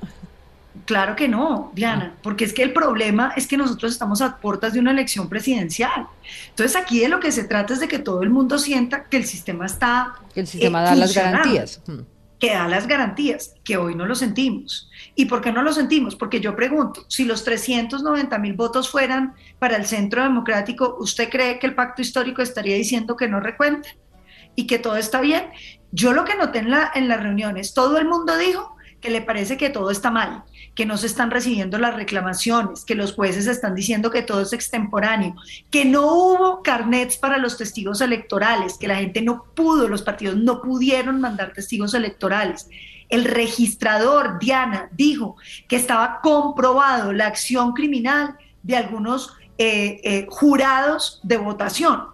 [0.85, 2.19] Claro que no, Diana, ah.
[2.23, 6.07] porque es que el problema es que nosotros estamos a puertas de una elección presidencial.
[6.51, 9.17] Entonces aquí de lo que se trata es de que todo el mundo sienta que
[9.17, 10.15] el sistema está...
[10.35, 11.83] Que el sistema da las garantías.
[11.87, 12.01] Hmm.
[12.39, 14.91] Que da las garantías, que hoy no lo sentimos.
[15.15, 16.17] ¿Y por qué no lo sentimos?
[16.17, 21.59] Porque yo pregunto, si los 390 mil votos fueran para el Centro Democrático, ¿usted cree
[21.59, 23.93] que el pacto histórico estaría diciendo que no recuenten?
[24.57, 25.45] y que todo está bien.
[25.93, 29.21] Yo lo que noté en, la, en las reuniones, todo el mundo dijo que le
[29.21, 33.47] parece que todo está mal, que no se están recibiendo las reclamaciones, que los jueces
[33.47, 35.37] están diciendo que todo es extemporáneo,
[35.71, 40.37] que no hubo carnets para los testigos electorales, que la gente no pudo, los partidos
[40.37, 42.69] no pudieron mandar testigos electorales.
[43.09, 45.37] El registrador, Diana, dijo
[45.69, 52.07] que estaba comprobado la acción criminal de algunos eh, eh, jurados de votación.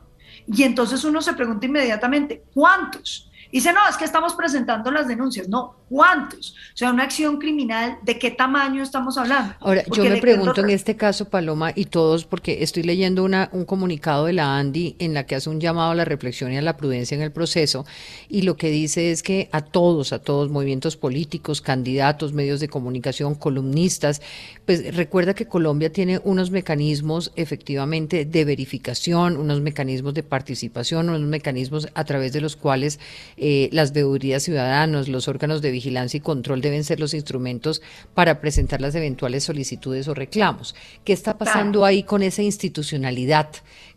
[0.47, 3.31] Y entonces uno se pregunta inmediatamente, ¿cuántos?
[3.51, 5.49] Dice, no, es que estamos presentando las denuncias.
[5.49, 6.51] No, ¿cuántos?
[6.73, 9.55] O sea, una acción criminal, ¿de qué tamaño estamos hablando?
[9.59, 13.65] Ahora, yo me pregunto en este caso, Paloma, y todos, porque estoy leyendo una, un
[13.65, 16.63] comunicado de la ANDI en la que hace un llamado a la reflexión y a
[16.63, 17.85] la prudencia en el proceso,
[18.29, 22.69] y lo que dice es que a todos, a todos, movimientos políticos, candidatos, medios de
[22.69, 24.23] comunicación, columnistas,
[24.67, 31.23] pues recuerda que Colombia tiene unos mecanismos efectivamente de verificación, unos mecanismos de participación, unos
[31.23, 33.01] mecanismos a través de los cuales
[33.37, 37.83] eh, las veedurías ciudadanos, los órganos de vigilancia y control deben ser los instrumentos
[38.15, 40.75] para presentar las eventuales solicitudes o reclamos.
[41.05, 43.51] ¿Qué está pasando ahí con esa institucionalidad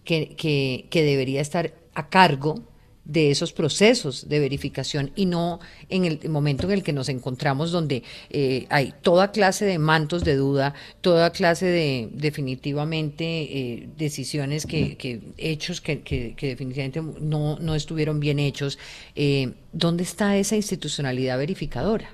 [0.04, 2.73] que, que, que debería estar a cargo
[3.06, 7.72] de esos procesos de verificación y no en el momento en el que nos encontramos
[7.72, 14.66] donde eh, hay toda clase de mantos de duda, toda clase de definitivamente eh, decisiones
[14.66, 14.98] que,
[15.38, 18.80] hechos que, definitivamente no, no, estuvieron bien hechos.
[19.16, 22.10] Eh, ¿Dónde está esa institucionalidad verificadora?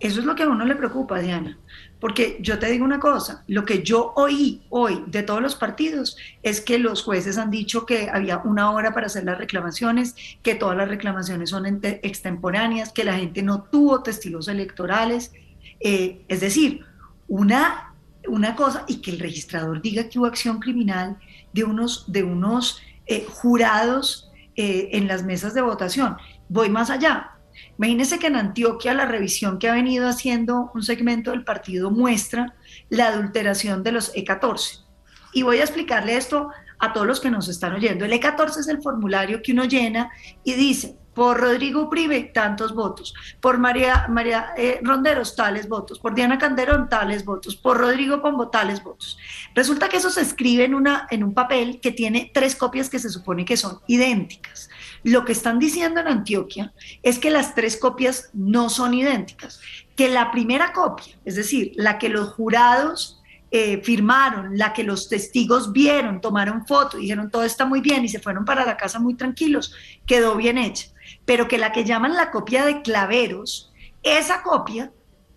[0.00, 1.58] Eso es lo que a uno le preocupa, Diana.
[2.04, 6.18] Porque yo te digo una cosa, lo que yo oí hoy de todos los partidos
[6.42, 10.54] es que los jueces han dicho que había una hora para hacer las reclamaciones, que
[10.54, 15.32] todas las reclamaciones son extemporáneas, que la gente no tuvo testigos electorales.
[15.80, 16.84] Eh, es decir,
[17.26, 17.94] una,
[18.28, 21.16] una cosa, y que el registrador diga que hubo acción criminal
[21.54, 26.18] de unos, de unos eh, jurados eh, en las mesas de votación.
[26.50, 27.33] Voy más allá,
[27.78, 32.54] Imagínense que en Antioquia la revisión que ha venido haciendo un segmento del partido muestra
[32.88, 34.84] la adulteración de los E14.
[35.32, 38.04] Y voy a explicarle esto a todos los que nos están oyendo.
[38.04, 40.10] El E14 es el formulario que uno llena
[40.44, 46.14] y dice, por Rodrigo Prive, tantos votos, por María, María eh, Ronderos, tales votos, por
[46.14, 49.16] Diana Canderón, tales votos, por Rodrigo Pombo, tales votos.
[49.54, 52.98] Resulta que eso se escribe en, una, en un papel que tiene tres copias que
[52.98, 54.68] se supone que son idénticas.
[55.04, 59.60] Lo que están diciendo en Antioquia es que las tres copias no son idénticas,
[59.94, 65.10] que la primera copia, es decir, la que los jurados eh, firmaron, la que los
[65.10, 68.98] testigos vieron, tomaron foto, dijeron todo está muy bien y se fueron para la casa
[68.98, 69.74] muy tranquilos,
[70.06, 70.88] quedó bien hecha,
[71.26, 74.90] pero que la que llaman la copia de claveros, esa copia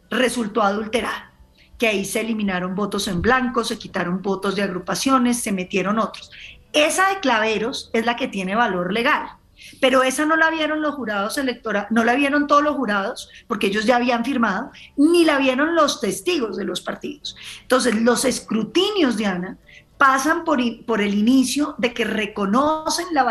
[0.10, 1.34] resultó adulterada,
[1.78, 6.32] que ahí se eliminaron votos en blanco, se quitaron votos de agrupaciones, se metieron otros.
[6.72, 9.37] Esa de claveros es la que tiene valor legal
[9.80, 13.68] pero esa no la vieron los jurados electorales, no la vieron todos los jurados, porque
[13.68, 17.36] ellos ya habían firmado, ni la vieron los testigos de los partidos.
[17.62, 19.58] Entonces, los escrutinios, Diana,
[19.98, 23.24] pasan por, por el inicio de que reconocen la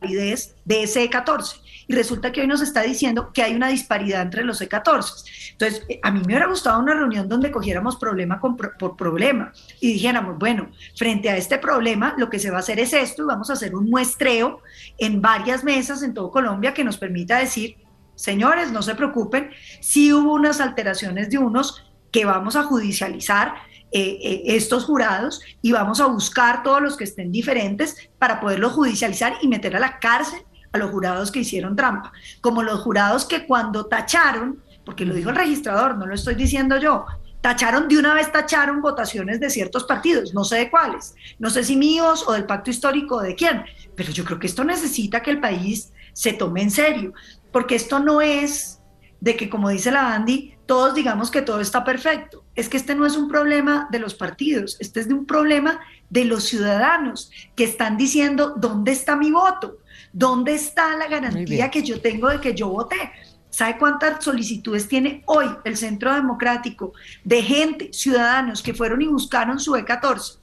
[0.00, 4.22] validez de ese 14 y resulta que hoy nos está diciendo que hay una disparidad
[4.22, 5.52] entre los E14.
[5.52, 9.92] Entonces, eh, a mí me hubiera gustado una reunión donde cogiéramos problema por problema y
[9.92, 13.26] dijéramos, bueno, frente a este problema, lo que se va a hacer es esto y
[13.26, 14.62] vamos a hacer un muestreo
[14.98, 17.76] en varias mesas en todo Colombia que nos permita decir,
[18.14, 23.54] señores, no se preocupen, si hubo unas alteraciones de unos que vamos a judicializar,
[23.92, 28.72] eh, eh, estos jurados y vamos a buscar todos los que estén diferentes para poderlos
[28.72, 30.40] judicializar y meter a la cárcel
[30.76, 35.30] a los jurados que hicieron trampa, como los jurados que cuando tacharon, porque lo dijo
[35.30, 37.04] el registrador, no lo estoy diciendo yo,
[37.40, 41.64] tacharon de una vez tacharon votaciones de ciertos partidos, no sé de cuáles, no sé
[41.64, 45.20] si míos o del pacto histórico o de quién, pero yo creo que esto necesita
[45.20, 47.12] que el país se tome en serio,
[47.52, 48.80] porque esto no es
[49.20, 52.44] de que, como dice la Andy, todos digamos que todo está perfecto.
[52.54, 55.80] Es que este no es un problema de los partidos, este es de un problema
[56.10, 59.78] de los ciudadanos que están diciendo, ¿dónde está mi voto?
[60.18, 63.12] ¿Dónde está la garantía que yo tengo de que yo voté?
[63.50, 69.60] ¿Sabe cuántas solicitudes tiene hoy el Centro Democrático de gente, ciudadanos que fueron y buscaron
[69.60, 70.38] su E14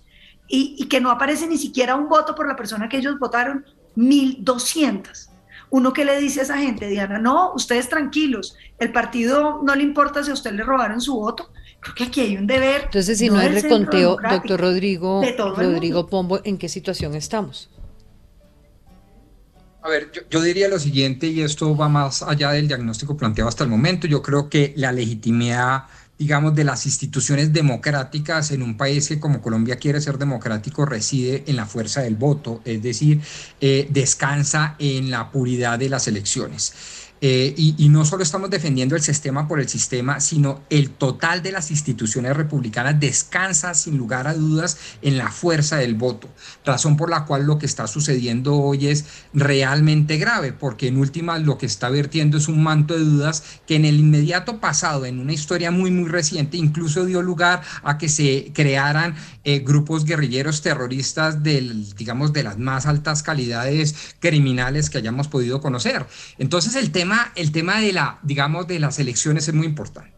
[0.47, 3.65] y, y que no aparece ni siquiera un voto por la persona que ellos votaron?
[3.97, 5.29] 1.200.
[5.71, 9.81] Uno que le dice a esa gente, Diana, no, ustedes tranquilos, el partido no le
[9.81, 11.49] importa si a usted le robaron su voto.
[11.79, 12.83] Creo que aquí hay un deber.
[12.83, 15.23] Entonces, si no, hay reconteo, doctor Rodrigo,
[15.57, 17.71] Rodrigo Pombo, ¿en qué situación estamos?
[19.83, 23.65] A ver, yo, diría lo siguiente, y esto va más allá del diagnóstico planteado hasta
[23.65, 24.07] el momento.
[24.07, 25.83] Yo creo que la legitimidad,
[26.17, 31.43] digamos, de las instituciones democráticas en un país que como Colombia quiere ser democrático reside
[31.47, 33.19] en la fuerza del voto, es decir,
[33.59, 36.73] eh, descansa en la puridad de las elecciones.
[37.25, 41.53] Eh, y, no solo estamos defendiendo el sistema por el sistema, sino el total de
[41.53, 46.27] las instituciones republicanas descansa sin lugar a dudas en la fuerza del voto,
[46.65, 51.39] razón por la cual lo que está sucediendo hoy es realmente grave, porque en última
[51.39, 55.19] lo que está vertiendo es un manto de dudas que en el inmediato pasado, en
[55.19, 60.61] una historia muy, muy reciente, incluso dio lugar a que se crearan eh, grupos guerrilleros
[60.61, 66.05] terroristas del, digamos, de las más altas calidades criminales que hayamos podido conocer.
[66.37, 70.12] Entonces el tema el tema de la, digamos, de las elecciones es muy importante.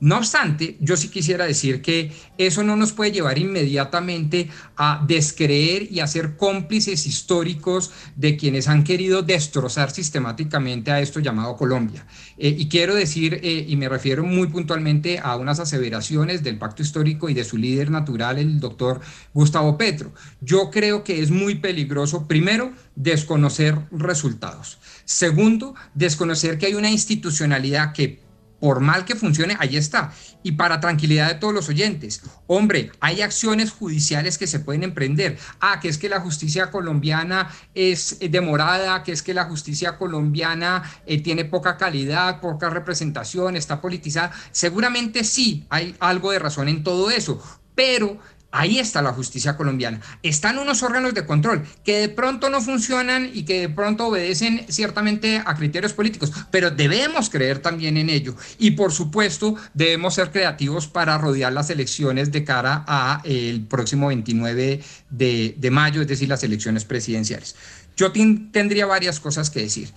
[0.00, 5.92] No obstante, yo sí quisiera decir que eso no nos puede llevar inmediatamente a descreer
[5.92, 12.06] y a ser cómplices históricos de quienes han querido destrozar sistemáticamente a esto llamado Colombia.
[12.38, 16.82] Eh, y quiero decir, eh, y me refiero muy puntualmente a unas aseveraciones del pacto
[16.82, 19.02] histórico y de su líder natural, el doctor
[19.34, 20.14] Gustavo Petro.
[20.40, 24.78] Yo creo que es muy peligroso, primero, desconocer resultados.
[25.04, 28.29] Segundo, desconocer que hay una institucionalidad que
[28.60, 30.12] por mal que funcione, ahí está.
[30.42, 35.38] Y para tranquilidad de todos los oyentes, hombre, hay acciones judiciales que se pueden emprender.
[35.60, 39.96] Ah, que es que la justicia colombiana es eh, demorada, que es que la justicia
[39.96, 44.32] colombiana eh, tiene poca calidad, poca representación, está politizada.
[44.52, 47.42] Seguramente sí, hay algo de razón en todo eso,
[47.74, 48.18] pero
[48.52, 50.00] Ahí está la justicia colombiana.
[50.22, 54.66] Están unos órganos de control que de pronto no funcionan y que de pronto obedecen
[54.68, 58.34] ciertamente a criterios políticos, pero debemos creer también en ello.
[58.58, 64.08] Y por supuesto, debemos ser creativos para rodear las elecciones de cara a el próximo
[64.08, 67.54] 29 de, de mayo, es decir, las elecciones presidenciales.
[67.96, 69.90] Yo tendría varias cosas que decir.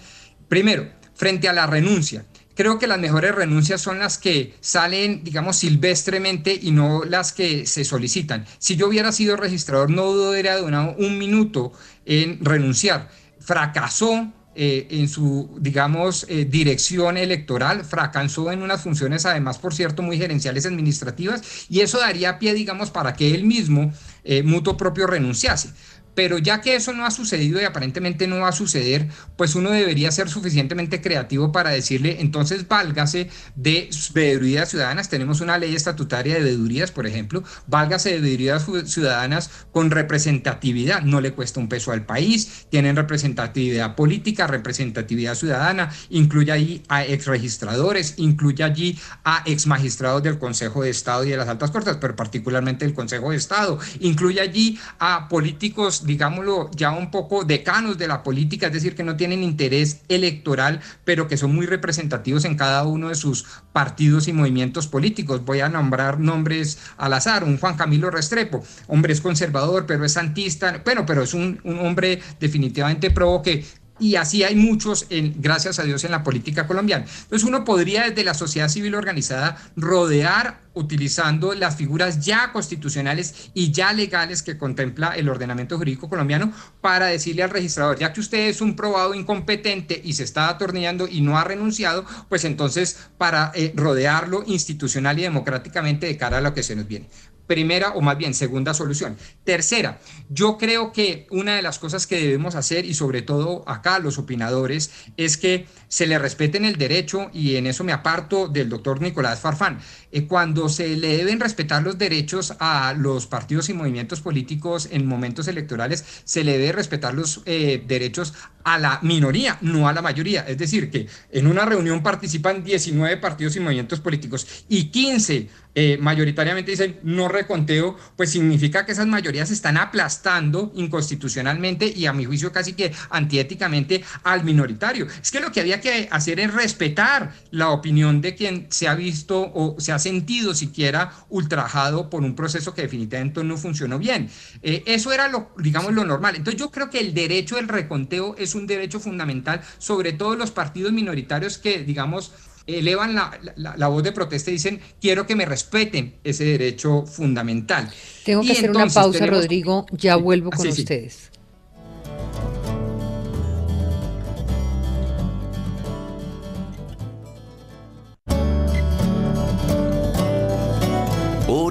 [0.47, 5.57] Primero, frente a la renuncia creo que las mejores renuncias son las que salen, digamos,
[5.57, 8.45] silvestremente y no las que se solicitan.
[8.59, 11.73] Si yo hubiera sido registrador, no dudaría de un minuto
[12.05, 13.09] en renunciar.
[13.39, 20.03] Fracasó eh, en su, digamos, eh, dirección electoral, fracasó en unas funciones, además, por cierto,
[20.03, 23.91] muy gerenciales administrativas, y eso daría pie, digamos, para que él mismo,
[24.23, 25.71] eh, mutuo propio, renunciase.
[26.15, 29.71] Pero ya que eso no ha sucedido y aparentemente no va a suceder, pues uno
[29.71, 35.10] debería ser suficientemente creativo para decirle, entonces válgase de veedurías ciudadanas.
[35.10, 41.02] Tenemos una ley estatutaria de veedurías, por ejemplo, válgase de veedurías ciudadanas con representatividad.
[41.02, 47.04] No le cuesta un peso al país, tienen representatividad política, representatividad ciudadana, incluye allí a
[47.04, 52.15] exregistradores, incluye allí a exmagistrados del Consejo de Estado y de las altas cortes, pero
[52.15, 58.08] particularmente del Consejo de Estado, incluye allí a políticos digámoslo, ya un poco decanos de
[58.08, 62.56] la política, es decir, que no tienen interés electoral, pero que son muy representativos en
[62.56, 65.43] cada uno de sus partidos y movimientos políticos.
[65.45, 70.13] Voy a nombrar nombres al azar, un Juan Camilo Restrepo, hombre es conservador, pero es
[70.13, 73.65] santista, bueno, pero es un, hombre definitivamente pro que
[74.04, 77.06] y así hay muchos, en, gracias a Dios, en la política colombiana.
[77.06, 83.71] Entonces uno podría desde la sociedad civil organizada rodear utilizando las figuras ya constitucionales y
[83.71, 86.51] ya legales que contempla el ordenamiento jurídico colombiano
[86.81, 91.08] para decirle al registrador, ya que usted es un probado incompetente y se está atornillando
[91.08, 96.41] y no ha renunciado, pues entonces para eh, rodearlo institucional y democráticamente de cara a
[96.41, 97.08] lo que se nos viene.
[97.54, 99.15] Primera o más bien segunda solución.
[99.43, 103.99] Tercera, yo creo que una de las cosas que debemos hacer y sobre todo acá
[103.99, 108.69] los opinadores es que se le respeten el derecho y en eso me aparto del
[108.69, 109.79] doctor Nicolás Farfán.
[110.15, 115.07] Eh, cuando se le deben respetar los derechos a los partidos y movimientos políticos en
[115.07, 120.03] momentos electorales, se le debe respetar los eh, derechos a la minoría, no a la
[120.03, 120.41] mayoría.
[120.47, 125.97] Es decir, que en una reunión participan 19 partidos y movimientos políticos y 15 eh,
[125.99, 132.25] mayoritariamente dicen no reconteo, pues significa que esas mayorías están aplastando inconstitucionalmente y a mi
[132.25, 135.07] juicio casi que antiéticamente al minoritario.
[135.21, 138.93] Es que lo que había que hacer es respetar la opinión de quien se ha
[138.93, 144.29] visto o se ha sentido siquiera ultrajado por un proceso que definitivamente no funcionó bien.
[144.62, 146.35] Eh, eso era lo, digamos, lo normal.
[146.35, 150.51] Entonces yo creo que el derecho del reconteo es un derecho fundamental, sobre todo los
[150.51, 152.31] partidos minoritarios que, digamos,
[152.67, 157.91] elevan la, voz de protesta y dicen, quiero que me respeten ese derecho fundamental.
[158.23, 161.33] Tengo que hacer una pausa, Rodrigo, ya vuelvo con ustedes.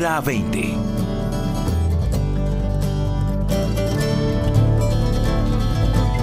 [0.02, 0.58] Hora 20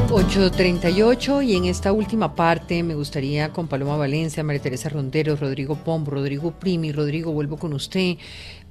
[0.09, 5.77] 8.38 y en esta última parte me gustaría con Paloma Valencia, María Teresa Rondero, Rodrigo
[5.77, 8.17] Pombo, Rodrigo Primi, Rodrigo, vuelvo con usted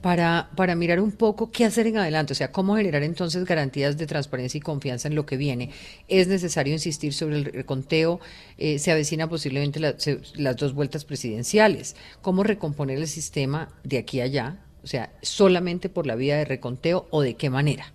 [0.03, 3.97] para, para mirar un poco qué hacer en adelante, o sea, cómo generar entonces garantías
[3.97, 5.71] de transparencia y confianza en lo que viene.
[6.09, 8.21] Es necesario insistir sobre el reconteo,
[8.59, 14.25] eh, se avecina posiblemente las dos vueltas presidenciales, cómo recomponer el sistema de aquí a
[14.25, 17.93] allá, o sea, solamente por la vía de reconteo o de qué manera.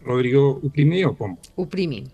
[0.00, 1.38] Rodrigo Uprimi o Pombo.
[1.54, 2.04] Uprimi.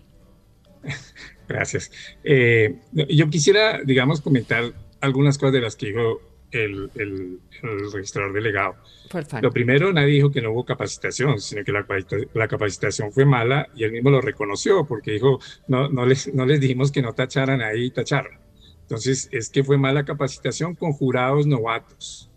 [1.47, 1.89] Gracias.
[2.25, 6.19] Eh, yo quisiera, digamos, comentar algunas cosas de las que dijo
[6.51, 7.39] el,
[7.93, 8.75] registrador delegado.
[9.41, 13.85] Lo primero, nadie dijo que no hubo capacitación, sino que la, capacitación fue mala y
[13.85, 17.61] él mismo lo reconoció porque dijo, no, no, les, no les dijimos que no tacharan
[17.61, 18.37] ahí, tacharon.
[18.81, 22.27] Entonces, es que fue mala capacitación con jurados novatos.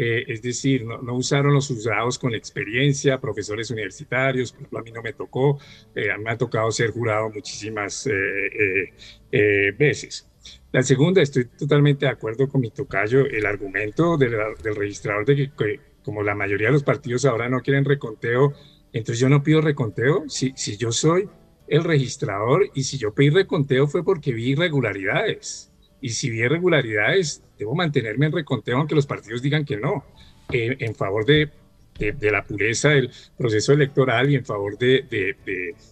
[0.00, 4.92] Eh, es decir, no, usaron los juzgados con experiencia, profesores universitarios, por ejemplo, a mí
[4.92, 5.58] no me tocó,
[5.92, 10.30] eh, me ha tocado ser jurado muchísimas eh, veces.
[10.70, 14.36] La segunda, estoy totalmente de acuerdo con mi tocayo, el argumento del,
[14.76, 18.52] registrador de que, como la mayoría de los partidos ahora no quieren reconteo,
[18.92, 21.28] entonces yo no pido reconteo, si, si yo soy
[21.66, 25.67] el registrador y si yo pedí reconteo fue porque vi irregularidades.
[26.00, 30.04] Y si vi irregularidades, debo mantenerme en reconteo aunque los partidos digan que no,
[30.52, 31.50] eh, en favor de,
[31.98, 35.04] de, la pureza del proceso electoral y en favor de,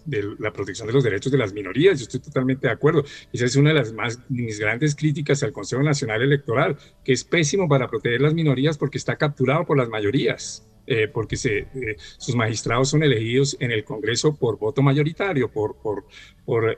[0.05, 1.99] de, la protección de los derechos de las minorías.
[1.99, 3.03] Yo estoy totalmente de acuerdo.
[3.33, 7.23] Esa es una de las más mis grandes críticas al Consejo Nacional Electoral, que es
[7.23, 10.63] pésimo para proteger las minorías porque está capturado por las mayorías.
[10.89, 15.75] Eh, porque se, eh, sus magistrados son elegidos en el Congreso por voto mayoritario, por,
[15.81, 16.05] por,
[16.45, 16.77] por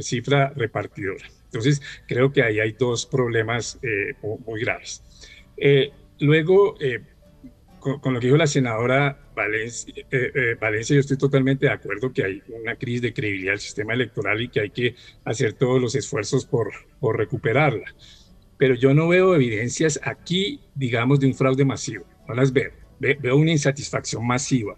[0.00, 1.24] cifra repartidora.
[1.54, 5.02] Entonces, creo que ahí hay dos problemas eh, muy graves.
[5.56, 7.00] Eh, luego, eh,
[7.78, 9.94] con, lo que dijo la senadora Valencia,
[10.60, 14.40] Valencia, yo estoy totalmente de acuerdo que hay una crisis de credibilidad del sistema electoral
[14.40, 14.94] y que hay que
[15.24, 17.94] hacer todos los esfuerzos por, por recuperarla.
[18.56, 22.04] Pero yo no veo evidencias aquí, digamos, de un fraude masivo.
[22.26, 22.72] No las veo.
[22.98, 24.76] veo una insatisfacción masiva.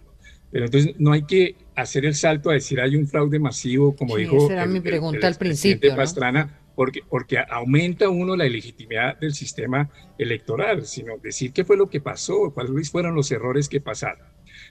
[0.51, 4.17] Pero entonces no hay que hacer el salto a decir hay un fraude masivo, como
[4.17, 5.95] dijo esa era mi pregunta al principio.
[5.95, 11.89] Pastrana, porque, porque aumenta uno la legitimidad del sistema electoral, sino decir qué fue lo
[11.89, 14.27] que pasó, cuáles fueron los errores que pasaron.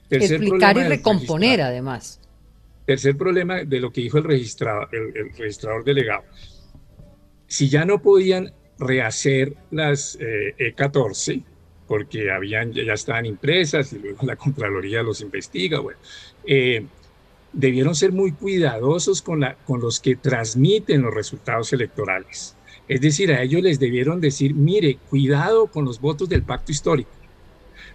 [0.09, 2.21] Explicar y recomponer, además.
[2.85, 6.23] Tercer problema de lo que dijo el registrador, el, registrador delegado.
[7.49, 11.43] Si ya no podían rehacer las E14, eh, e
[11.89, 15.99] porque habían, ya estaban impresas y luego la Contraloría los investiga, bueno,
[16.47, 16.87] eh,
[17.57, 22.55] debieron ser muy cuidadosos con, la, con los que transmiten los resultados electorales.
[22.87, 27.11] Es decir, a ellos les debieron decir, mire, cuidado con los votos del pacto histórico,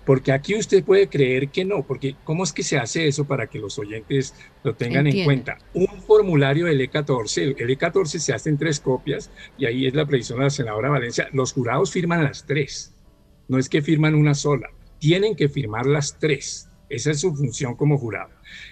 [0.06, 3.48] porque aquí usted puede creer que no, porque ¿cómo es que se hace eso para
[3.48, 4.34] que los oyentes
[4.64, 5.60] lo tengan en cuenta?
[5.76, 10.08] Un formulario del E14, el E14 se hace en tres copias y ahí es la
[10.08, 12.96] previsión de la senadora Valencia, los jurados firman las tres,
[13.48, 17.76] no es que firman una sola, tienen que firmar las tres, esa es su función
[17.76, 18.30] como jurado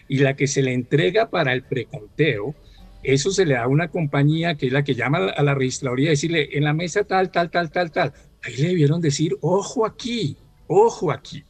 [0.07, 2.55] y la que se le entrega para el preconteo
[3.01, 6.07] Eso se le da a una compañía que es la que llama a la registraduría
[6.07, 8.13] y decirle, en la mesa tal, tal, tal, tal, tal.
[8.43, 10.35] Ahí le debieron decir, ojo aquí,
[10.67, 11.45] ojo aquí.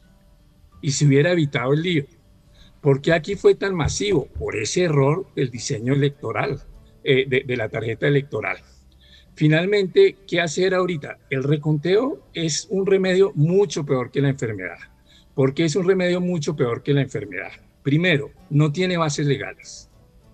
[0.80, 2.04] Y se hubiera evitado el lío.
[2.80, 4.26] ¿Por qué aquí fue tan masivo?
[4.38, 6.60] Por ese error del diseño electoral,
[7.02, 8.58] eh, de, la tarjeta electoral.
[9.34, 11.18] Finalmente, ¿qué hacer ahorita?
[11.30, 14.78] El reconteo es un remedio mucho peor que la enfermedad.
[15.40, 17.48] ¿Por qué es un remedio mucho peor que la enfermedad?
[17.82, 19.88] Primero, no tiene bases legales.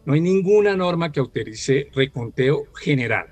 [0.05, 3.29] No hay ninguna norma que autorice reconteo general.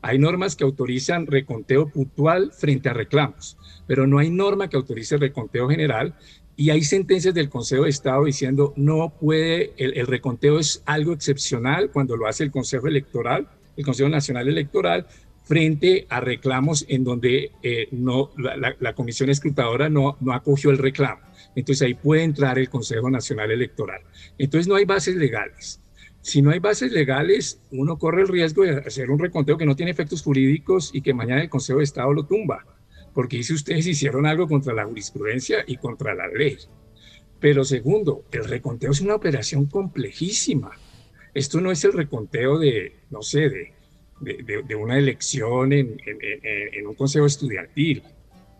[0.00, 3.58] Hay normas que autorizan reconteo puntual frente a reclamos,
[3.88, 6.14] pero no hay norma que autorice reconteo general
[6.54, 11.90] y hay sentencias del Consejo de Estado diciendo no puede, el, reconteo es algo excepcional
[11.90, 15.08] cuando lo hace el Consejo Electoral, el Consejo Nacional Electoral,
[15.48, 21.22] frente a reclamos en donde eh, no, la, comisión escrutadora no, no acogió el reclamo.
[21.56, 24.02] Entonces ahí puede entrar el Consejo Nacional Electoral.
[24.36, 25.80] Entonces no hay bases legales.
[26.20, 29.74] Si no hay bases legales, uno corre el riesgo de hacer un reconteo que no
[29.74, 32.64] tiene efectos jurídicos y que mañana el Consejo de Estado lo tumba
[33.18, 36.56] porque dice ustedes hicieron algo contra la jurisprudencia y contra la ley.
[37.40, 40.70] Pero segundo, el reconteo es una operación complejísima.
[41.34, 43.72] Esto no es el reconteo de, no sé, de,
[44.20, 48.02] de, una elección en, en, un consejo estudiantil.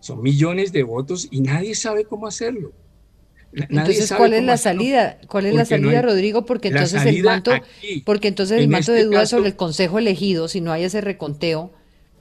[0.01, 2.73] Son millones de votos y nadie sabe cómo hacerlo.
[3.53, 5.19] entonces, ¿cuál es la salida?
[5.27, 6.45] ¿Cuál es la salida, Rodrigo?
[6.45, 7.53] Porque entonces el manto,
[8.05, 11.01] porque entonces el manto de este dudas sobre el consejo elegido, si no hay ese
[11.01, 11.73] reconteo,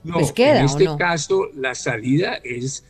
[0.04, 2.84] no, pues en este caso la salida es,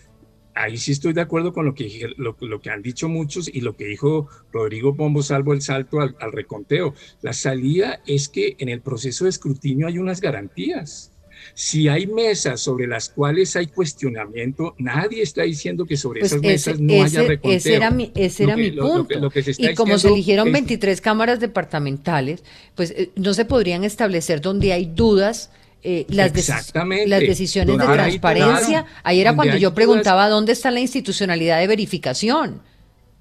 [0.58, 3.76] ahí sí estoy de acuerdo con lo que, lo, que han dicho muchos y lo
[3.76, 6.94] que dijo Rodrigo Pombo salvo el salto al, reconteo.
[7.22, 11.12] La salida es que en el proceso de escrutinio hay unas garantías.
[11.54, 16.42] Si hay mesas sobre las cuales hay cuestionamiento, nadie está diciendo que sobre pues esas
[16.42, 17.56] mesas no haya reconteo.
[17.56, 19.30] Ese era mi, ese era mi punto.
[19.56, 22.42] y como se eligieron 23 cámaras departamentales,
[22.74, 25.50] pues eh, no se podrían establecer donde hay dudas
[25.82, 28.86] eh, las, las, decisiones de transparencia.
[29.02, 32.62] Ahí era cuando yo preguntaba dónde está la institucionalidad de verificación.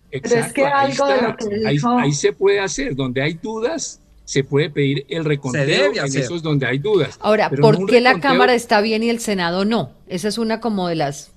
[0.10, 6.42] Exacto, ahí, se puede hacer, donde hay dudas, se puede pedir el reconteo en esos
[6.42, 7.18] donde hay dudas.
[7.22, 9.92] Ahora, ¿por qué la Cámara está bien y el Senado no?
[10.08, 11.32] Esa es una como de las...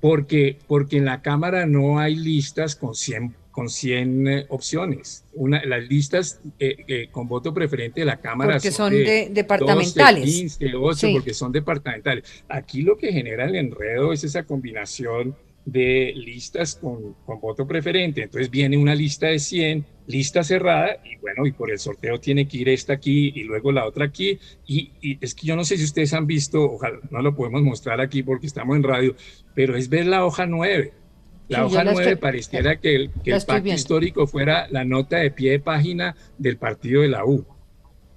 [0.00, 5.24] Porque, porque en la Cámara no hay listas con 100 con 100 eh, opciones.
[5.32, 10.26] Una, las listas eh, eh, con voto preferente de la Cámara porque son, de, departamentales.
[10.26, 12.44] 15, 8, porque son departamentales.
[12.50, 15.34] Aquí lo que genera el enredo es esa combinación
[15.64, 18.24] de listas con, con, voto preferente.
[18.24, 22.46] Entonces viene una lista de 100, lista cerrada, y bueno, y por el sorteo tiene
[22.46, 24.38] que ir esta aquí y luego la otra aquí.
[24.66, 27.62] Y, y, es que yo no sé si ustedes han visto, ojalá no lo podemos
[27.62, 29.16] mostrar aquí porque estamos en radio,
[29.54, 31.05] pero es ver la hoja 9
[31.48, 35.52] la hoja 9 pareciera que el, que el pacto histórico fuera la nota de pie
[35.52, 37.46] de página del partido de la U.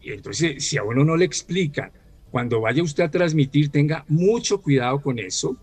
[0.02, 1.92] Y entonces, si a uno no le explica,
[2.32, 5.58] cuando vaya usted a transmitir, tenga mucho cuidado con eso,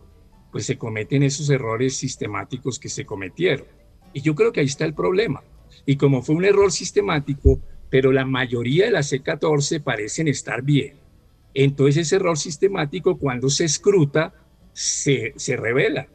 [0.53, 3.67] pues se cometen esos errores sistemáticos que se cometieron.
[4.13, 5.43] Y yo creo que ahí está el problema.
[5.85, 7.61] Y como fue un error sistemático,
[7.91, 10.95] pero la mayoría de las C14 parecen estar bien,
[11.55, 14.35] entonces ese error sistemático cuando se escruta
[14.73, 16.09] se, se revela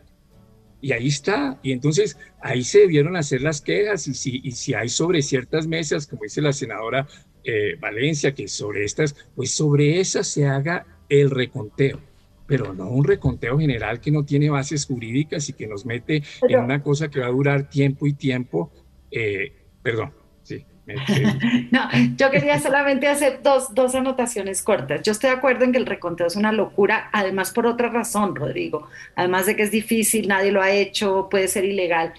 [0.82, 1.60] y ahí está.
[1.64, 5.68] Y entonces ahí se debieron hacer las quejas y si, y si hay sobre ciertas
[5.68, 7.08] mesas, como dice la senadora
[7.44, 12.00] eh, Valencia, que sobre estas, pues sobre esas se haga el reconteo,
[12.48, 16.60] pero no un reconteo general que no tiene bases jurídicas y que nos mete en
[16.60, 18.72] una cosa que va a durar tiempo y tiempo.
[19.12, 20.21] Eh, perdón.
[21.72, 25.02] no, yo quería solamente hacer dos, dos anotaciones cortas.
[25.04, 28.36] Yo estoy de acuerdo en que el reconteo es una locura, además por otra razón,
[28.36, 32.14] Rodrigo, además de que es difícil, nadie lo ha hecho, puede ser ilegal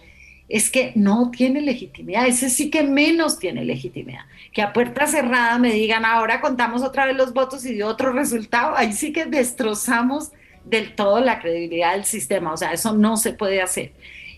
[0.52, 4.26] es que no tiene legitimidad, ese sí que menos tiene legitimidad.
[4.52, 8.12] Que a puerta cerrada me digan, ahora contamos otra vez los votos y dio otro
[8.12, 10.30] resultado, ahí sí que destrozamos
[10.66, 13.92] del todo la credibilidad del sistema, o sea, eso no se puede hacer.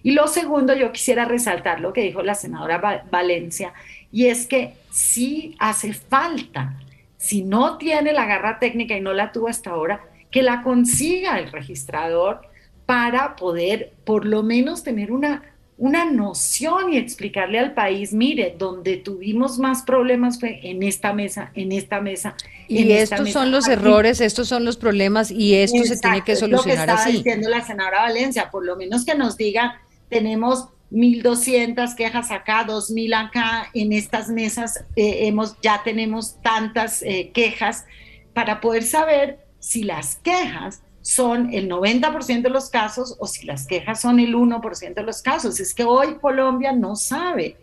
[0.04, 3.72] Y lo segundo, yo quisiera resaltar lo que dijo la senadora Valencia,
[4.14, 6.78] y es que sí hace falta,
[7.16, 11.36] si no tiene la garra técnica y no la tuvo hasta ahora, que la consiga
[11.40, 12.42] el registrador
[12.86, 15.42] para poder por lo menos tener una,
[15.78, 21.50] una noción y explicarle al país, mire, donde tuvimos más problemas fue en esta mesa,
[21.56, 22.36] en esta mesa.
[22.68, 26.70] y estos son los errores, estos son los problemas y esto se tiene que solucionar
[26.70, 30.68] es lo que estaba diciendo la senadora Valencia, por lo menos que nos diga, tenemos
[30.94, 37.84] 1.200 quejas acá, 2.000 acá, en estas mesas eh, hemos, ya tenemos tantas eh, quejas
[38.32, 43.66] para poder saber si las quejas son el 90% de los casos o si las
[43.66, 45.58] quejas son el 1% de los casos.
[45.60, 47.56] Es que hoy Colombia no sabe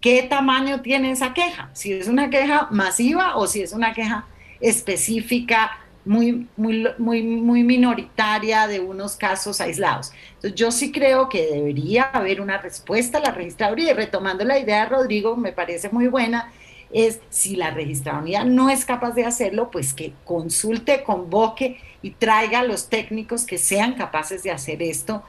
[0.00, 4.26] qué tamaño tiene esa queja, si es una queja masiva o si es una queja
[4.60, 5.70] específica
[6.04, 10.12] muy, muy, muy, muy minoritaria de unos casos aislados.
[10.36, 13.90] Entonces, yo sí creo que debería haber una respuesta a la registraduría.
[13.90, 16.52] Y retomando la idea de Rodrigo, me parece muy buena,
[16.92, 22.60] es si la registraduría no es capaz de hacerlo, pues que consulte, convoque y traiga
[22.60, 25.22] a los técnicos que sean capaces de hacer esto,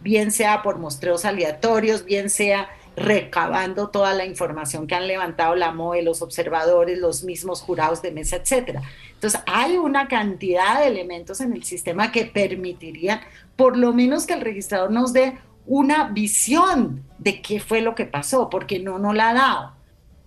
[0.00, 5.72] bien sea por mostreos aleatorios, bien sea recabando toda la información que han levantado la
[5.72, 8.82] MOE, los observadores, los mismos jurados de mesa, etcétera.
[9.12, 13.20] Entonces, hay una cantidad de elementos en el sistema que permitirían,
[13.54, 18.06] por lo menos que el registrador nos dé una visión de qué fue lo que
[18.06, 19.72] pasó, porque no nos la ha dado.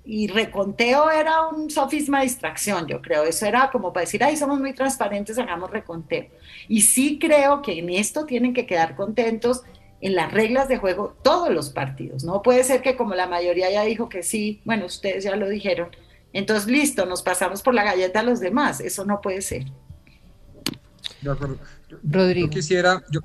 [0.06, 3.24] Y reconteo era un sofisma de distracción, yo creo.
[3.24, 6.28] Eso era como para decir, ay, somos muy transparentes, hagamos reconteo.
[6.68, 9.64] Y sí creo que en esto tienen que quedar contentos
[10.02, 12.24] en las reglas de juego todos los partidos.
[12.24, 15.50] No puede ser que como la mayoría ya dijo que sí, bueno, ustedes ya lo
[15.50, 15.90] dijeron,
[16.34, 18.80] entonces listo, nos pasamos por la galleta a los demás.
[18.80, 19.66] Eso no puede ser.
[22.04, 22.48] Rodrigo.
[22.48, 23.22] Yo quisiera, yo,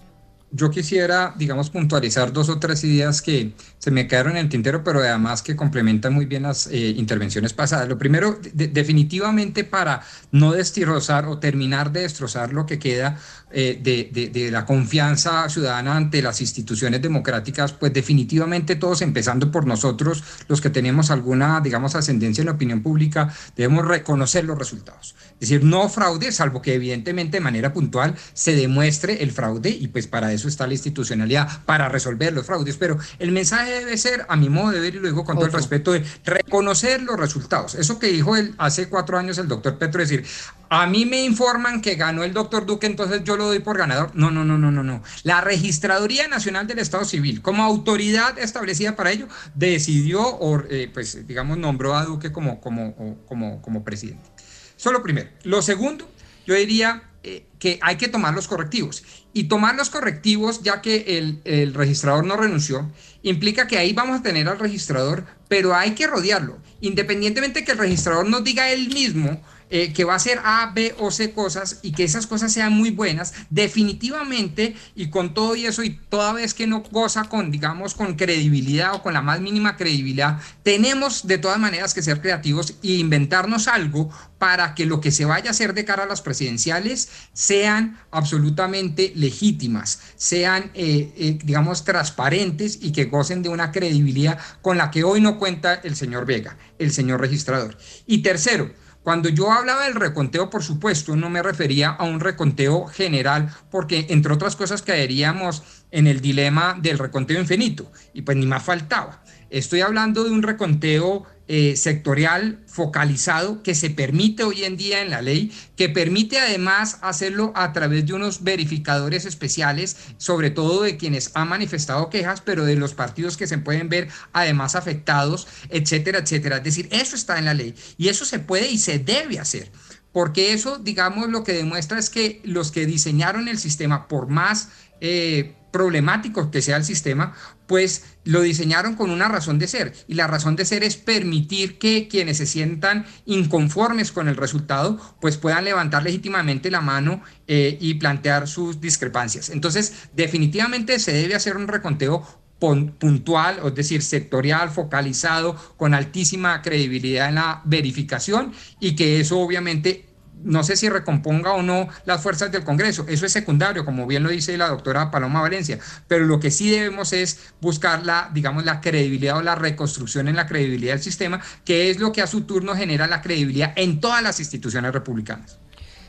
[0.55, 4.85] yo quisiera, digamos, puntualizar dos o tres ideas que se me quedaron en el tintero,
[4.85, 7.89] pero además que complementan muy bien las eh, intervenciones pasadas.
[7.89, 13.19] Lo primero, definitivamente para no destrozar o terminar de destrozar lo que queda
[13.51, 19.67] eh, de, de, la confianza ciudadana ante las instituciones democráticas, pues definitivamente todos, empezando por
[19.67, 25.15] nosotros, los que tenemos alguna, digamos, ascendencia en la opinión pública, debemos reconocer los resultados.
[25.35, 29.89] Es decir, no fraude, salvo que evidentemente de manera puntual se demuestre el fraude y
[29.89, 32.77] pues para eso está la institucionalidad, para resolver los fraudes.
[32.77, 35.47] Pero el mensaje debe ser, a mi modo de ver, y lo digo con todo
[35.47, 37.75] el respeto, de reconocer los resultados.
[37.75, 40.27] Eso que dijo hace cuatro años el doctor Petro, es decir,
[40.69, 44.11] a mí me informan que ganó el doctor Duque, entonces yo lo doy por ganador.
[44.15, 45.03] No, no, no, no, no, no.
[45.23, 51.27] La Registraduría Nacional del Estado Civil, como autoridad establecida para ello, decidió, o eh, pues
[51.27, 54.29] digamos, nombró a Duque como, como, como, como presidente.
[54.77, 55.31] Solo primero.
[55.45, 56.09] Lo segundo,
[56.47, 59.03] yo diría eh, que hay que tomar los correctivos.
[59.33, 64.21] Y tomar los correctivos, ya que el, el, registrador no renunció, implica que ahí vamos
[64.21, 66.59] a tener al registrador, pero hay que rodearlo.
[66.83, 69.41] Independientemente que el registrador nos diga él mismo,
[69.77, 72.73] eh, que va a hacer A, B o C cosas y que esas cosas sean
[72.73, 77.51] muy buenas, definitivamente y con todo y eso y toda vez que no goza con,
[77.51, 82.21] digamos, con credibilidad o con la más mínima credibilidad, tenemos de todas maneras que ser
[82.21, 86.07] creativos e inventarnos algo para que lo que se vaya a hacer de cara a
[86.07, 93.73] las presidenciales sean absolutamente legítimas, sean, eh, eh, digamos, transparentes y que gocen de una
[93.73, 97.77] credibilidad con la que hoy no cuenta el señor Vega, el señor registrador.
[98.07, 98.71] Y tercero,
[99.05, 104.07] cuando yo hablaba del reconteo, por supuesto, no me refería a un reconteo general, porque
[104.09, 109.23] entre otras cosas caeríamos en el dilema del reconteo infinito, y pues ni más faltaba.
[109.55, 115.11] Estoy hablando de un reconteo eh, sectorial focalizado que se permite hoy en día en
[115.11, 120.97] la ley, que permite además hacerlo a través de unos verificadores especiales, sobre todo de
[120.97, 126.19] quienes han manifestado quejas, pero de los partidos que se pueden ver además afectados, etcétera,
[126.19, 126.57] etcétera.
[126.57, 129.71] Es decir, eso está en la ley y eso se puede y se debe hacer
[130.11, 134.69] porque eso, digamos, lo que demuestra es que los que diseñaron el sistema, por más
[135.01, 137.35] eh, problemático que sea el sistema,
[137.67, 139.93] pues lo diseñaron con una razón de ser.
[140.07, 145.01] Y la razón de ser es permitir que quienes se sientan inconformes con el resultado,
[145.21, 149.51] pues puedan levantar legítimamente la mano eh, y plantear sus discrepancias.
[149.51, 152.25] Entonces, definitivamente se debe hacer un reconteo
[152.61, 160.14] puntual, es decir, sectorial, focalizado, con altísima credibilidad en la verificación y que eso obviamente
[160.45, 164.23] no sé si recomponga o no las fuerzas del Congreso, eso es secundario, como bien
[164.23, 168.65] lo dice la doctora Paloma Valencia, pero lo que sí debemos es buscar la, digamos,
[168.65, 172.27] la credibilidad o la reconstrucción en la credibilidad del sistema, que es lo que a
[172.27, 175.59] su turno genera la credibilidad en todas las instituciones republicanas.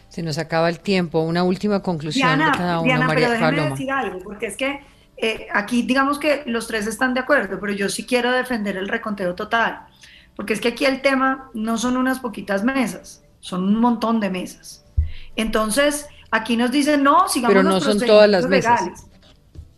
[0.10, 1.22] Se nos acaba el tiempo.
[1.22, 4.80] Una última conclusión de cada uno, Diana, María pero decir algo, porque es que
[5.18, 8.88] eh, aquí digamos que los tres están de acuerdo, pero yo sí quiero defender el
[8.88, 9.88] reconteo total,
[10.36, 14.32] porque es que aquí el tema no son unas poquitas mesas, son un montón de
[14.32, 14.84] mesas.
[15.36, 19.06] Entonces, aquí nos dicen, no, sigamos Pero no son todas las mesas.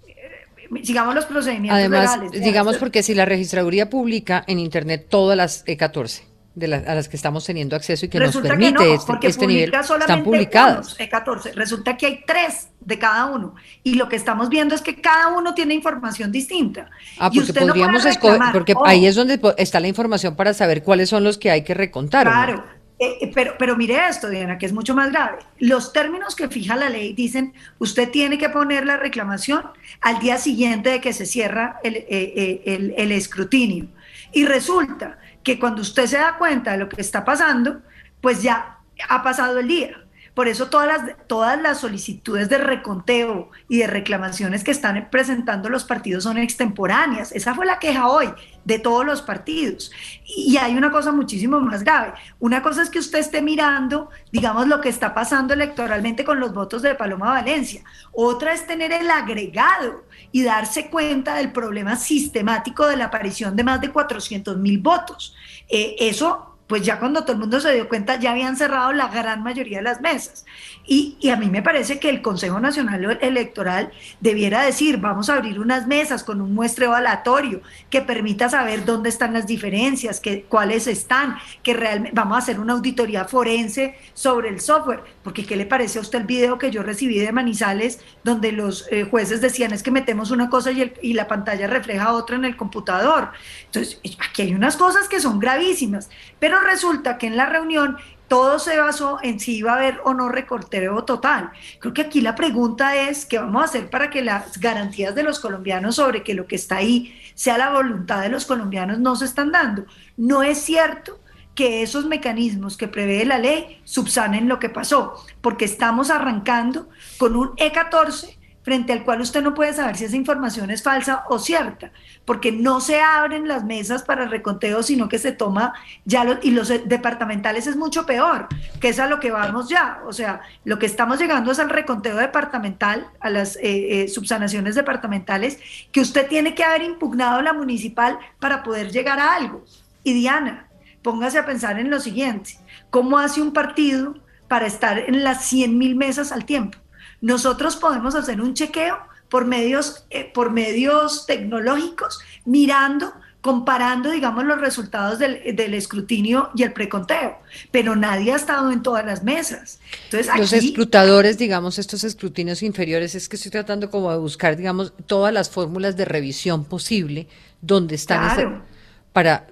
[0.07, 5.65] Eh, sigamos los procedimientos Además, digamos porque si la registraduría publica en Internet todas las
[5.65, 6.21] E14
[6.55, 10.23] de a las que estamos teniendo acceso y que nos permite este, este nivel, están
[10.23, 10.97] publicadas.
[10.97, 11.53] E14.
[11.53, 13.53] Resulta que hay tres de cada uno.
[13.83, 16.89] Y lo que estamos viendo es que cada uno tiene información distinta.
[17.19, 21.25] Ah, porque podríamos escoger, porque ahí es donde está la información para saber cuáles son
[21.25, 22.25] los que hay que recontar.
[22.25, 25.39] Claro, eh, eh, pero, pero mire esto, Diana, que es mucho más grave.
[25.59, 29.63] Los términos que fija la ley dicen, usted tiene que poner la reclamación
[30.01, 33.87] al día siguiente de que se cierra el, eh, el, el escrutinio.
[34.31, 37.81] Y resulta que cuando usted se da cuenta de lo que está pasando,
[38.21, 40.03] pues ya ha pasado el día.
[40.33, 45.67] Por eso todas las, todas las solicitudes de reconteo y de reclamaciones que están presentando
[45.67, 47.31] los partidos son extemporáneas.
[47.31, 48.31] Esa fue la queja hoy
[48.67, 49.91] de todos los partidos.
[50.25, 52.13] Y hay una cosa muchísimo más grave.
[52.37, 56.53] Una cosa es que usted esté mirando, digamos, lo que está pasando electoralmente con los
[56.53, 57.81] votos de Paloma Valencia.
[58.11, 60.03] Otra es tener el agregado
[60.33, 65.33] y darse cuenta del problema sistemático de la aparición de más de 400 mil votos.
[65.69, 69.07] Eh, eso pues ya cuando todo el mundo se dio cuenta ya habían cerrado la
[69.07, 70.45] gran mayoría de las mesas.
[70.85, 73.91] Y, a mí me parece que el Consejo Nacional Electoral
[74.21, 79.09] debiera decir, vamos a abrir unas mesas con un muestreo aleatorio que permita saber dónde
[79.09, 84.49] están las diferencias, que, cuáles están, que realmente vamos a hacer una auditoría forense sobre
[84.49, 87.99] el software, porque ¿qué le parece a usted el video que yo recibí de Manizales
[88.23, 92.13] donde los eh, jueces decían es que metemos una cosa y, y la pantalla refleja
[92.13, 93.31] otra en el computador?
[93.65, 96.09] Entonces, aquí hay unas cosas que son gravísimas,
[96.39, 97.97] pero resulta que en la reunión
[98.29, 101.51] todo se basó en si iba a haber o no recorteo total.
[101.79, 105.23] Creo que aquí la pregunta es qué vamos a hacer para que las garantías de
[105.23, 109.17] los colombianos sobre que lo que está ahí sea la voluntad de los colombianos no
[109.17, 109.87] se están dando.
[110.15, 111.19] No es cierto
[111.57, 116.87] que esos mecanismos que prevé la ley subsanen lo que pasó, porque estamos arrancando
[117.17, 121.23] con un E14 frente al cual usted no puede saber si esa información es falsa
[121.29, 121.91] o cierta,
[122.25, 125.73] porque no se abren las mesas para el reconteo, sino que se toma
[126.05, 128.47] ya, lo, y los departamentales es mucho peor,
[128.79, 131.71] que es a lo que vamos ya, o sea, lo que estamos llegando es al
[131.71, 135.57] reconteo departamental, a las eh, eh, subsanaciones departamentales,
[135.91, 139.65] que usted tiene que haber impugnado la municipal para poder llegar a algo.
[140.03, 140.66] Y Diana,
[141.07, 142.57] póngase a pensar en lo siguiente,
[142.89, 144.15] ¿cómo hace un partido
[144.49, 146.79] para estar en las 100 mil mesas al tiempo?
[147.21, 148.99] Nosotros podemos hacer un chequeo
[149.29, 156.73] por medios, eh, por medios tecnológicos, mirando, comparando, digamos, los resultados del, escrutinio y el
[156.73, 157.37] preconteo,
[157.71, 159.79] pero nadie ha estado en todas las mesas.
[160.11, 164.91] Entonces, los escrutadores, digamos, estos escrutinios inferiores, es que estoy tratando como de buscar, digamos,
[165.05, 167.29] todas las fórmulas de revisión posible
[167.61, 168.65] donde están
[169.13, 169.47] para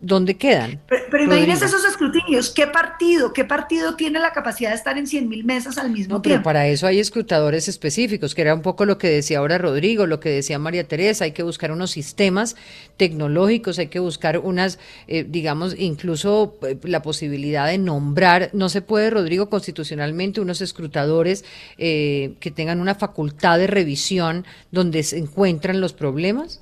[0.00, 0.80] ¿dónde quedan?
[0.88, 5.28] Pero, imagínense esos escrutinios, ¿qué partido, qué partido tiene la capacidad de estar en 100
[5.28, 6.22] mil mesas al mismo tiempo?
[6.22, 10.06] Pero para eso hay escrutadores específicos, que era un poco lo que decía ahora Rodrigo,
[10.06, 12.56] lo que decía María Teresa, hay que buscar unos sistemas
[12.96, 14.78] tecnológicos, hay que buscar unas,
[15.08, 21.44] eh, digamos, incluso eh, la posibilidad de nombrar, no se puede, Rodrigo, constitucionalmente unos escrutadores
[21.78, 26.60] eh, que tengan una facultad de revisión donde se encuentran los problemas.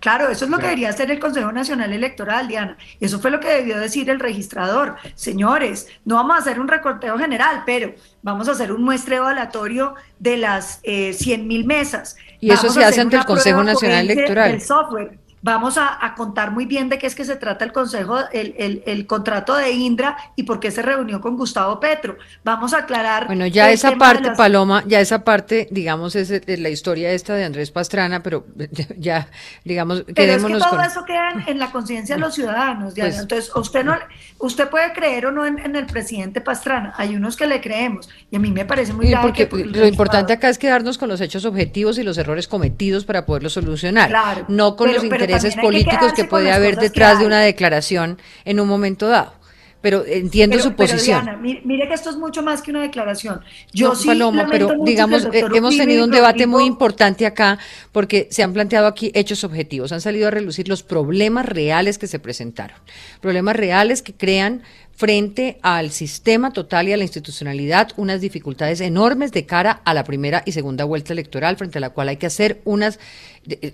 [0.00, 2.76] Claro, eso es lo que debería hacer el Consejo Nacional Electoral, Diana.
[2.98, 4.96] Y eso fue lo que debió decir el registrador.
[5.14, 9.94] Señores, no vamos a hacer un recorteo general, pero vamos a hacer un muestreo aleatorio
[10.18, 12.16] de las eh, 100 mil mesas.
[12.40, 14.52] Y eso se hace ante el Consejo Nacional Electoral.
[14.52, 18.18] El software vamos a, contar muy bien de qué es que se trata el consejo,
[18.32, 22.18] el, el, contrato de Indra y por qué se reunió con Gustavo Petro.
[22.44, 23.26] Vamos a aclarar.
[23.26, 27.70] Bueno, ya esa parte, Paloma, ya esa parte, digamos, es, la historia esta de Andrés
[27.70, 28.44] Pastrana, pero
[28.98, 29.28] ya,
[29.64, 33.50] digamos, pero es que todo eso queda en, la conciencia de los ciudadanos, pues Entonces,
[33.54, 33.96] usted no,
[34.38, 38.36] usted puede creer o no en, el presidente Pastrana, hay unos que le creemos, y
[38.36, 41.44] a mí me parece muy grave porque lo importante acá es quedarnos con los hechos
[41.44, 46.12] objetivos y los errores cometidos para poderlos solucionar, claro, no con los intereses intereses políticos
[46.12, 49.32] que, puede haber detrás de una declaración en un momento dado.
[49.80, 51.24] Pero entiendo su posición.
[51.24, 53.40] Diana, mire, que esto es mucho más que una declaración.
[53.72, 57.58] Yo sí Paloma, pero digamos, eh, hemos tenido un debate muy importante acá
[57.90, 62.08] porque se han planteado aquí hechos objetivos, han salido a relucir los problemas reales que
[62.08, 62.76] se presentaron,
[63.22, 64.62] problemas reales que crean
[65.00, 70.04] frente al sistema total y a la institucionalidad unas dificultades enormes de cara a la
[70.04, 73.00] primera y segunda vuelta electoral, frente a la cual hay que hacer unas,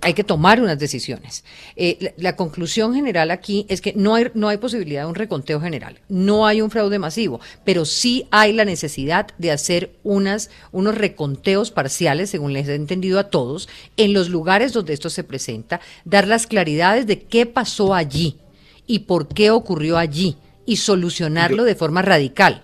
[0.01, 1.45] hay que tomar unas decisiones.
[1.75, 5.61] Eh, la, conclusión general aquí es que no hay, no hay posibilidad de un reconteo
[5.61, 10.95] general, no hay un fraude masivo, pero sí hay la necesidad de hacer unas, unos
[10.95, 15.81] reconteos parciales, según les he entendido a todos, en los lugares donde esto se presenta,
[16.05, 18.37] dar las claridades de qué pasó allí
[18.87, 22.63] y por qué ocurrió allí y solucionarlo de forma radical.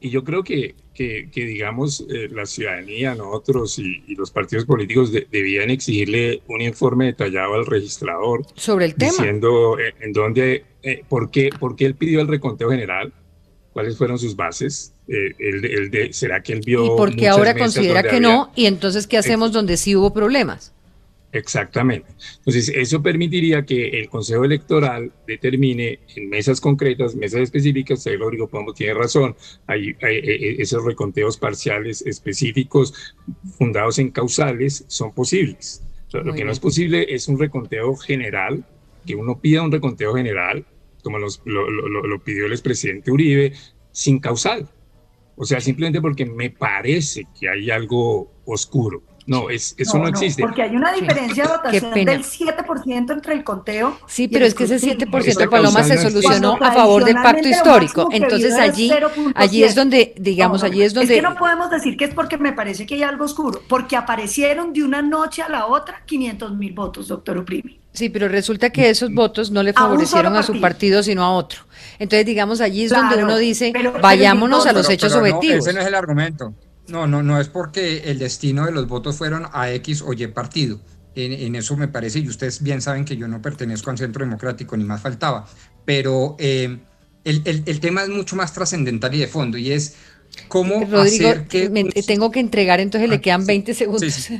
[0.00, 5.70] Y yo creo que, que, digamos, eh, la ciudadanía, nosotros y, los partidos políticos debían
[5.70, 8.44] exigirle un informe detallado al registrador.
[8.54, 9.12] Sobre el tema.
[9.12, 13.12] Diciendo eh, en dónde, eh, por, qué, por qué él pidió el reconteo general,
[13.72, 16.84] cuáles fueron sus bases, el, de, será que él vio...
[16.84, 20.74] Y porque ahora considera que no, y entonces, ¿qué hacemos donde sí hubo problemas?
[21.32, 22.08] Exactamente.
[22.38, 28.48] Entonces, eso permitiría que el Consejo Electoral determine en mesas concretas, mesas específicas, ahí Rodrigo
[28.48, 33.14] Pombo tiene razón, hay, hay, eh, eh, esos reconteos parciales específicos
[33.58, 35.82] fundados en causales son posibles.
[36.12, 38.64] Lo, que no es posible es un reconteo general
[39.04, 40.64] que uno pida un reconteo general,
[41.02, 43.52] como lo, lo pidió el expresidente Uribe,
[43.92, 44.70] sin causal.
[45.36, 49.02] O sea, simplemente porque me parece que hay algo oscuro.
[49.28, 50.40] No, es, eso no, existe.
[50.40, 53.98] porque hay una diferencia de votación del 7% entre el conteo.
[54.06, 58.08] Sí, pero es que ese 7% Paloma se solucionó a favor del pacto histórico.
[58.10, 58.90] Entonces allí,
[59.34, 61.12] allí es donde, digamos, allí es donde.
[61.12, 63.96] Es que no podemos decir que es porque me parece que hay algo oscuro, porque
[63.96, 67.78] aparecieron de una noche a la otra 500 mil votos, doctor Uprimi.
[67.92, 71.60] Sí, pero resulta que esos votos no le favorecieron a, su partido, sino a otro.
[71.98, 75.66] Entonces, digamos, allí es donde uno dice, vayámonos a los hechos objetivos.
[75.66, 76.54] ese no es el argumento.
[76.88, 80.26] No, no, no es porque el destino de los votos fueron a X o Y
[80.28, 80.80] partido.
[81.14, 84.76] En, eso me parece, y ustedes bien saben que yo no pertenezco al Centro Democrático,
[84.76, 85.48] ni más faltaba,
[85.84, 86.78] pero eh,
[87.24, 89.96] el, tema es mucho más trascendental y de fondo, y es
[90.46, 91.68] cómo hacer que...
[92.06, 94.30] tengo que entregar, entonces le ah, quedan 20 segundos.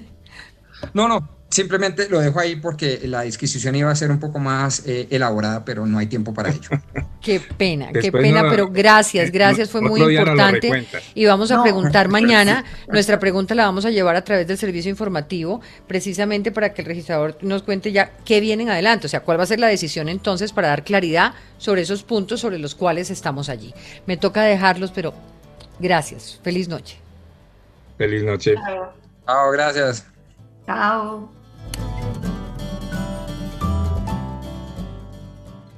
[0.94, 4.82] No, no, Simplemente lo dejo ahí porque la disquisición iba a ser un poco más
[4.86, 6.68] eh, elaborada, pero no hay tiempo para ello.
[7.22, 10.86] Qué pena, qué pena, pero gracias, gracias, fue muy importante.
[11.14, 14.88] y vamos a preguntar mañana, nuestra pregunta la vamos a llevar a través del servicio
[14.88, 19.20] informativo, precisamente para que el registrador nos cuente ya qué viene en adelante, o sea,
[19.20, 22.76] cuál va a ser la decisión entonces para dar claridad sobre esos puntos sobre los
[22.76, 23.74] cuales estamos allí.
[24.06, 25.12] Me toca dejarlos, pero
[25.80, 26.98] gracias, feliz noche.
[27.98, 28.54] Feliz noche.
[29.26, 30.06] Chao, gracias.
[30.66, 31.37] Chao.